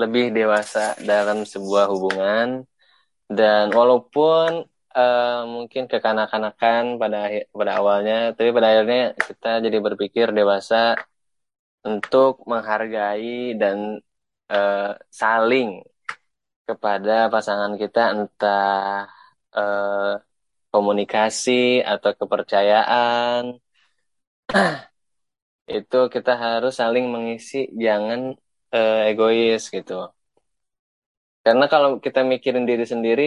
lebih 0.00 0.24
dewasa 0.38 0.80
dalam 1.10 1.38
sebuah 1.52 1.84
hubungan. 1.94 2.48
Dan 3.38 3.64
walaupun 3.78 4.50
eh, 4.98 5.40
mungkin 5.54 5.82
kekanak-kanakan 5.92 6.84
pada 7.02 7.16
akhir- 7.26 7.48
pada 7.60 7.72
awalnya, 7.80 8.14
tapi 8.36 8.50
pada 8.56 8.68
akhirnya 8.72 9.00
kita 9.28 9.48
jadi 9.66 9.78
berpikir 9.86 10.26
dewasa 10.38 10.76
untuk 11.86 12.44
menghargai 12.50 13.56
dan 13.60 13.78
eh, 14.52 14.92
saling 15.20 15.80
kepada 16.68 17.12
pasangan 17.34 17.72
kita 17.82 18.00
entah 18.14 18.70
eh, 19.56 20.12
komunikasi 20.72 21.50
atau 21.92 22.10
kepercayaan. 22.20 23.42
Itu 25.78 25.96
kita 26.14 26.32
harus 26.44 26.72
saling 26.80 27.04
mengisi 27.14 27.56
jangan 27.84 28.20
eh, 28.76 29.08
egois 29.10 29.62
gitu. 29.76 29.94
Karena 31.44 31.64
kalau 31.72 31.90
kita 32.04 32.20
mikirin 32.32 32.64
diri 32.70 32.84
sendiri 32.92 33.22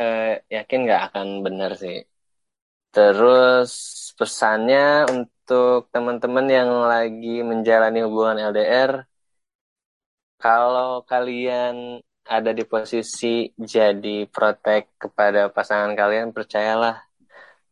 eh, 0.00 0.22
yakin 0.56 0.78
nggak 0.84 1.00
akan 1.06 1.26
benar 1.46 1.70
sih. 1.82 1.96
Terus 2.94 3.70
pesannya 4.18 4.78
untuk 5.14 5.76
teman-teman 5.94 6.46
yang 6.58 6.70
lagi 6.92 7.28
menjalani 7.50 7.98
hubungan 8.06 8.38
LDR 8.50 8.92
kalau 10.42 10.88
kalian 11.10 11.76
ada 12.26 12.50
di 12.50 12.64
posisi 12.66 13.46
jadi 13.54 14.26
protek 14.26 14.98
kepada 14.98 15.48
pasangan 15.50 15.94
kalian 15.94 16.34
percayalah 16.36 17.06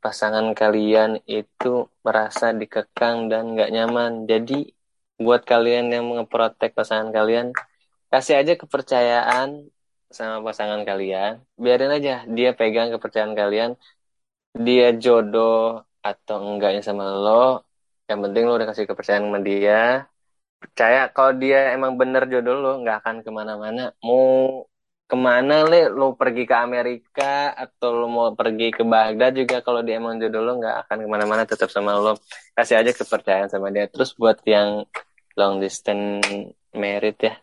pasangan 0.05 0.53
kalian 0.53 1.17
itu 1.25 1.89
merasa 2.05 2.53
dikekang 2.53 3.33
dan 3.33 3.57
nggak 3.57 3.73
nyaman. 3.73 4.13
Jadi 4.29 4.69
buat 5.17 5.43
kalian 5.49 5.89
yang 5.89 6.05
ngeprotek 6.13 6.77
pasangan 6.77 7.09
kalian, 7.09 7.57
kasih 8.13 8.37
aja 8.45 8.53
kepercayaan 8.61 9.49
sama 10.13 10.45
pasangan 10.45 10.85
kalian. 10.85 11.41
Biarin 11.57 11.89
aja 11.97 12.29
dia 12.29 12.53
pegang 12.53 12.93
kepercayaan 12.93 13.33
kalian. 13.33 13.71
Dia 14.67 14.93
jodoh 15.03 15.89
atau 16.05 16.37
enggaknya 16.53 16.85
sama 16.85 17.05
lo. 17.09 17.65
Yang 18.05 18.21
penting 18.29 18.43
lo 18.45 18.53
udah 18.61 18.69
kasih 18.71 18.85
kepercayaan 18.85 19.25
sama 19.33 19.41
dia. 19.41 20.05
Percaya 20.65 21.13
kalau 21.13 21.33
dia 21.37 21.77
emang 21.77 21.93
bener 22.01 22.25
jodoh 22.33 22.57
lo, 22.57 22.71
nggak 22.81 22.97
akan 23.05 23.17
ke 23.21 23.31
mana-mana. 23.39 23.93
Mau 24.01 24.65
ke 25.11 25.17
mana 25.27 25.55
le? 25.69 25.93
Lo 25.93 26.17
pergi 26.17 26.49
ke 26.49 26.57
Amerika 26.57 27.53
atau 27.53 27.93
lo 27.93 28.07
mau 28.09 28.33
pergi 28.33 28.73
ke 28.73 28.81
Baghdad 28.81 29.33
juga 29.37 29.61
kalau 29.61 29.85
dia 29.85 30.01
emang 30.01 30.17
jodoh 30.17 30.41
lo 30.41 30.53
nggak 30.61 30.77
akan 30.89 30.97
ke 31.05 31.09
mana-mana 31.13 31.43
tetap 31.45 31.69
sama 31.69 32.01
lo. 32.01 32.17
Kasih 32.57 32.81
aja 32.81 32.91
kepercayaan 32.97 33.53
sama 33.53 33.69
dia. 33.75 33.85
Terus 33.93 34.17
buat 34.17 34.41
yang 34.49 34.89
long 35.37 35.61
distance 35.61 36.25
married 36.73 37.21
ya. 37.21 37.37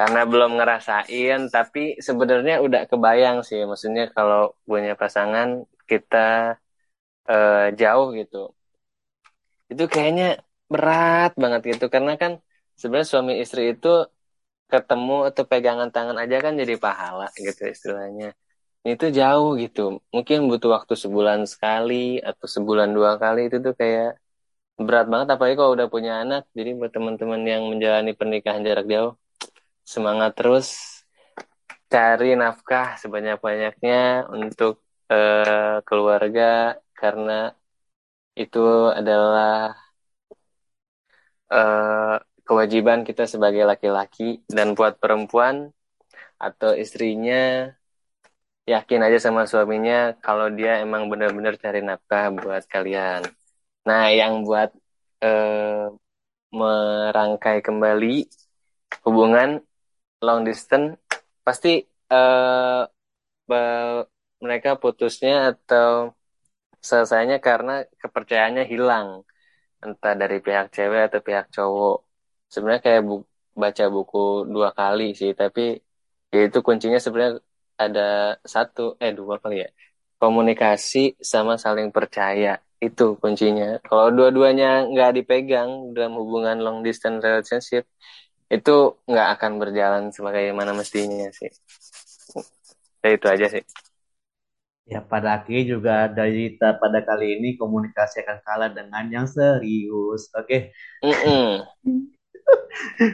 Karena 0.00 0.24
belum 0.24 0.56
ngerasain 0.56 1.52
tapi 1.52 2.00
sebenarnya 2.00 2.64
udah 2.64 2.88
kebayang 2.88 3.44
sih. 3.44 3.60
Maksudnya 3.68 4.08
kalau 4.16 4.56
punya 4.64 4.96
pasangan 4.96 5.68
kita 5.84 6.56
eh, 7.28 7.66
jauh 7.76 8.08
gitu. 8.16 8.56
Itu 9.68 9.84
kayaknya 9.92 10.40
berat 10.72 11.30
banget 11.42 11.60
gitu 11.76 11.84
karena 11.94 12.12
kan 12.22 12.32
sebenarnya 12.80 13.08
suami 13.12 13.32
istri 13.42 13.62
itu 13.74 13.88
ketemu 14.72 15.14
atau 15.30 15.44
pegangan 15.50 15.90
tangan 15.94 16.16
aja 16.22 16.36
kan 16.44 16.54
jadi 16.62 16.74
pahala 16.84 17.26
gitu 17.46 17.62
istilahnya. 17.74 18.26
Itu 18.92 19.06
jauh 19.18 19.50
gitu. 19.62 19.80
Mungkin 20.14 20.38
butuh 20.50 20.70
waktu 20.76 20.94
sebulan 21.04 21.40
sekali 21.52 21.94
atau 22.28 22.46
sebulan 22.56 22.90
dua 22.96 23.12
kali 23.22 23.40
itu 23.48 23.56
tuh 23.66 23.74
kayak 23.80 24.08
berat 24.86 25.06
banget 25.12 25.28
apalagi 25.34 25.56
kalau 25.60 25.72
udah 25.76 25.88
punya 25.94 26.12
anak. 26.22 26.42
Jadi 26.58 26.70
buat 26.78 26.92
teman-teman 26.96 27.42
yang 27.52 27.62
menjalani 27.72 28.12
pernikahan 28.20 28.62
jarak 28.68 28.86
jauh, 28.92 29.12
semangat 29.94 30.32
terus 30.38 30.68
cari 31.92 32.26
nafkah 32.40 32.88
sebanyak-banyaknya 33.02 33.98
untuk 34.36 34.72
eh, 35.12 35.76
keluarga 35.88 36.78
karena 37.00 37.32
itu 38.42 38.58
adalah 38.98 39.74
uh, 41.50 42.16
kewajiban 42.46 43.06
kita 43.06 43.26
sebagai 43.26 43.62
laki-laki 43.66 44.42
dan 44.50 44.74
buat 44.74 44.98
perempuan 44.98 45.70
atau 46.40 46.72
istrinya 46.72 47.70
yakin 48.64 49.00
aja 49.02 49.18
sama 49.30 49.44
suaminya 49.50 50.14
kalau 50.22 50.48
dia 50.50 50.80
emang 50.80 51.10
benar-benar 51.10 51.58
cari 51.58 51.82
nafkah 51.82 52.30
buat 52.32 52.64
kalian. 52.70 53.26
Nah, 53.84 54.08
yang 54.14 54.46
buat 54.46 54.70
uh, 55.22 55.90
merangkai 56.50 57.62
kembali 57.62 58.26
hubungan 59.06 59.62
long 60.20 60.42
distance 60.42 60.98
pasti 61.46 61.82
uh, 62.10 62.84
mereka 64.40 64.78
putusnya 64.78 65.54
atau 65.54 66.14
selesainya 66.80 67.42
karena 67.42 67.84
kepercayaannya 67.98 68.64
hilang 68.66 69.26
entah 69.84 70.14
dari 70.22 70.36
pihak 70.46 70.66
cewek 70.74 71.02
atau 71.08 71.20
pihak 71.28 71.46
cowok. 71.56 71.96
Sebenarnya 72.52 72.82
kayak 72.86 73.02
bu 73.08 73.14
baca 73.62 73.84
buku 73.94 74.18
dua 74.54 74.68
kali 74.78 75.12
sih 75.20 75.32
tapi 75.40 75.60
ya 76.32 76.40
itu 76.46 76.58
kuncinya 76.66 76.98
sebenarnya 77.02 77.32
ada 77.84 78.00
satu 78.54 78.82
eh 79.04 79.12
dua 79.18 79.36
kali 79.42 79.56
ya. 79.64 79.68
Komunikasi 80.20 81.16
sama 81.32 81.56
saling 81.56 81.88
percaya 81.96 82.60
itu 82.80 83.16
kuncinya. 83.22 83.80
Kalau 83.88 84.12
dua-duanya 84.16 84.84
nggak 84.92 85.10
dipegang 85.16 85.70
dalam 85.96 86.12
hubungan 86.20 86.56
long 86.64 86.78
distance 86.86 87.20
relationship 87.24 87.84
itu 88.52 88.70
nggak 89.10 89.28
akan 89.38 89.52
berjalan 89.62 90.04
sebagaimana 90.16 90.72
mestinya 90.76 91.28
sih. 91.32 91.50
Ya 93.02 93.08
itu 93.16 93.26
aja 93.32 93.46
sih 93.48 93.64
Ya 94.90 94.98
pada 94.98 95.38
akhirnya 95.38 95.64
juga 95.70 95.94
dari 96.10 96.58
kita 96.58 96.82
pada 96.82 96.98
kali 97.06 97.38
ini 97.38 97.54
komunikasi 97.54 98.26
akan 98.26 98.38
kalah 98.42 98.70
dengan 98.74 99.06
yang 99.06 99.26
serius. 99.30 100.26
Oke. 100.34 100.74
Okay? 101.00 101.06
Mm 101.06 101.14
-mm. 101.14 101.50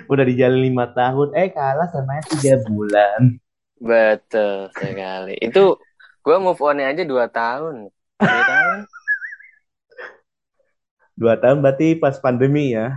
Udah 0.09 0.25
dijalin 0.25 0.73
lima 0.73 0.89
tahun, 0.97 1.37
eh 1.37 1.53
kalah 1.53 1.93
sama 1.93 2.25
tiga 2.33 2.65
bulan. 2.65 3.37
Betul 3.77 4.73
sekali. 4.73 5.37
Itu 5.37 5.77
gue 6.25 6.37
move 6.41 6.65
on 6.65 6.81
aja 6.81 7.05
dua 7.05 7.29
tahun. 7.29 7.93
Dua 8.17 8.43
tahun. 8.49 8.79
dua 11.17 11.35
tahun 11.41 11.59
berarti 11.65 11.97
pas 12.01 12.17
pandemi 12.21 12.73
ya? 12.73 12.97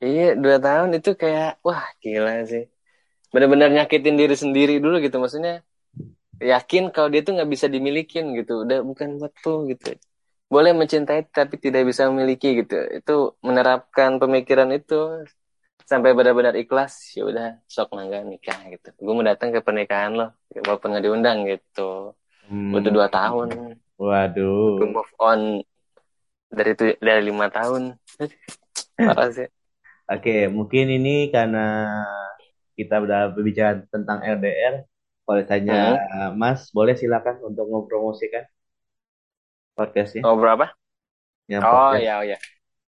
Iya, 0.00 0.36
dua 0.36 0.56
tahun 0.60 1.00
itu 1.00 1.16
kayak, 1.16 1.60
wah 1.64 1.84
gila 2.00 2.44
sih. 2.44 2.68
Bener-bener 3.32 3.72
nyakitin 3.72 4.16
diri 4.20 4.36
sendiri 4.36 4.74
dulu 4.76 5.00
gitu. 5.00 5.16
Maksudnya, 5.16 5.64
yakin 6.40 6.92
kalau 6.92 7.08
dia 7.08 7.22
tuh 7.24 7.36
nggak 7.36 7.50
bisa 7.50 7.66
dimilikin 7.66 8.36
gitu. 8.36 8.64
Udah 8.64 8.84
bukan 8.84 9.16
buat 9.20 9.32
tuh 9.40 9.68
gitu. 9.70 9.96
Boleh 10.46 10.70
mencintai 10.76 11.26
tapi 11.30 11.58
tidak 11.58 11.88
bisa 11.88 12.06
memiliki 12.06 12.62
gitu. 12.62 12.76
Itu 12.92 13.34
menerapkan 13.42 14.20
pemikiran 14.20 14.70
itu 14.72 15.26
sampai 15.86 16.18
benar-benar 16.18 16.58
ikhlas 16.58 17.14
ya 17.14 17.22
udah 17.30 17.48
sok 17.70 17.94
nangga 17.94 18.26
nikah 18.26 18.58
gitu. 18.70 18.90
Gue 18.98 19.12
mau 19.14 19.26
datang 19.26 19.54
ke 19.54 19.62
pernikahan 19.62 20.18
lo 20.18 20.34
walaupun 20.50 20.94
nggak 20.94 21.04
diundang 21.04 21.46
gitu. 21.46 22.14
Hmm. 22.46 22.70
butuh 22.70 22.94
dua 22.94 23.10
tahun. 23.10 23.78
Waduh. 23.98 24.78
Gue 24.78 24.88
move 24.90 25.14
on 25.18 25.62
dari 26.50 26.78
itu 26.78 26.94
dari 27.02 27.22
lima 27.26 27.50
tahun. 27.50 27.98
Parah 28.98 29.30
sih. 29.34 29.50
Oke 30.06 30.46
mungkin 30.46 30.86
ini 30.94 31.34
karena 31.34 31.90
kita 32.78 33.02
udah 33.02 33.34
berbicara 33.34 33.82
tentang 33.90 34.22
LDR 34.22 34.86
kalau 35.26 35.42
tanya 35.42 35.98
hmm. 35.98 36.38
Mas, 36.38 36.70
boleh 36.70 36.94
silakan 36.94 37.42
untuk 37.42 37.66
mempromosikan 37.66 38.46
podcastnya. 39.74 40.22
Oh 40.22 40.38
berapa? 40.38 40.70
Yang 41.50 41.62
oh 41.66 41.92
ya, 41.98 42.12
oh 42.22 42.24
ya. 42.24 42.38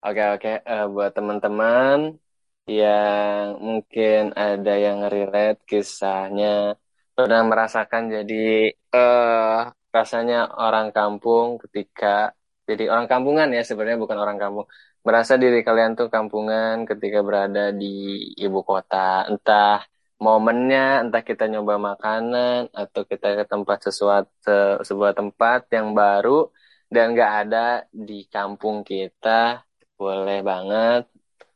Oke 0.05 0.23
oke. 0.35 0.51
Uh, 0.67 0.85
buat 0.91 1.11
teman-teman 1.15 2.19
yang 2.67 3.61
mungkin 3.61 4.33
ada 4.35 4.73
yang 4.75 5.05
relate 5.07 5.61
kisahnya 5.69 6.77
pernah 7.15 7.41
merasakan 7.45 8.09
jadi 8.09 8.73
uh, 8.91 9.69
rasanya 9.93 10.51
orang 10.59 10.89
kampung 10.91 11.61
ketika 11.63 12.35
jadi 12.65 12.89
orang 12.91 13.07
kampungan 13.07 13.47
ya 13.53 13.61
sebenarnya 13.61 14.01
bukan 14.01 14.17
orang 14.17 14.37
kampung 14.41 14.65
merasa 15.05 15.37
diri 15.37 15.61
kalian 15.61 15.93
tuh 15.93 16.09
kampungan 16.09 16.83
ketika 16.89 17.21
berada 17.21 17.69
di 17.69 17.85
ibu 18.33 18.59
kota 18.65 19.29
entah 19.29 19.85
momennya 20.19 21.03
entah 21.03 21.23
kita 21.29 21.43
nyoba 21.51 21.75
makanan 21.75 22.71
atau 22.71 23.01
kita 23.03 23.27
ke 23.39 23.45
tempat 23.51 23.77
sesuatu 23.87 24.79
sebuah 24.87 25.13
tempat 25.19 25.67
yang 25.75 25.91
baru 25.91 26.47
dan 26.87 27.05
nggak 27.13 27.33
ada 27.47 27.83
di 27.91 28.23
kampung 28.31 28.87
kita 28.87 29.65
boleh 29.99 30.39
banget 30.43 31.03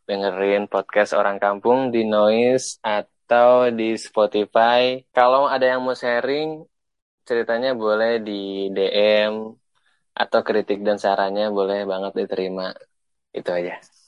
dengerin 0.07 0.65
podcast 0.73 1.11
orang 1.13 1.37
kampung 1.37 1.93
di 1.93 2.01
Noise 2.03 2.81
atau 2.81 3.69
di 3.69 3.93
Spotify. 3.93 4.97
Kalau 5.13 5.45
ada 5.45 5.65
yang 5.69 5.85
mau 5.85 5.93
sharing 5.93 6.65
ceritanya 7.27 7.77
boleh 7.77 8.17
di 8.27 8.73
DM 8.73 9.53
atau 10.17 10.39
kritik 10.47 10.81
dan 10.81 10.97
sarannya 10.97 11.53
boleh 11.53 11.85
banget 11.85 12.13
diterima. 12.25 12.73
Itu 13.29 13.49
aja 13.53 13.98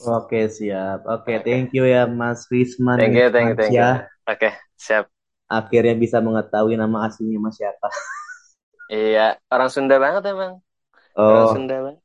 Oke 0.00 0.48
siap. 0.48 1.04
Oke 1.04 1.44
thank 1.44 1.76
you 1.76 1.84
ya 1.84 2.08
Mas 2.08 2.48
Wisman. 2.48 2.96
Thank 2.96 3.16
you 3.16 3.28
thank 3.28 3.52
you 3.52 3.56
thank 3.58 3.74
you. 3.76 3.90
Oke 4.24 4.50
siap. 4.80 5.12
Akhirnya 5.50 5.92
bisa 5.98 6.22
mengetahui 6.22 6.78
nama 6.78 7.04
aslinya 7.04 7.36
Mas 7.36 7.60
siapa. 7.60 7.88
Iya 8.90 9.36
orang 9.52 9.70
Sunda 9.70 9.96
banget 10.00 10.22
emang. 10.32 10.58
Oh. 11.14 11.26
Orang 11.28 11.46
Sunda 11.52 11.76
banget. 11.78 12.02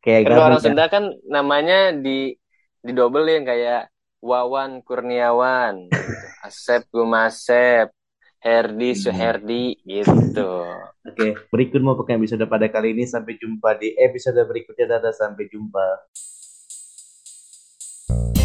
Kayak 0.00 0.20
kan 0.26 0.38
orang 0.40 0.58
ya? 0.58 0.64
Sunda 0.64 0.84
kan 0.90 1.04
namanya 1.28 1.78
di 1.94 2.34
di 2.80 2.92
dobelin 2.96 3.44
kayak 3.44 3.92
Wawan 4.20 4.84
Kurniawan, 4.84 5.88
Asep 6.46 6.84
Gumasep, 6.92 7.88
Herdi 8.40 8.96
Suherdi 8.96 9.80
gitu. 9.84 10.64
Oke, 11.04 11.36
berikut 11.48 11.80
mau 11.80 11.96
pakai 11.96 12.20
episode 12.20 12.44
pada 12.44 12.68
kali 12.68 12.92
ini. 12.92 13.04
Sampai 13.08 13.36
jumpa 13.40 13.76
di 13.80 13.96
episode 13.96 14.40
berikutnya. 14.44 14.96
Dadah, 14.96 15.12
sampai 15.12 15.48
jumpa. 15.48 15.84
Uh. 18.10 18.39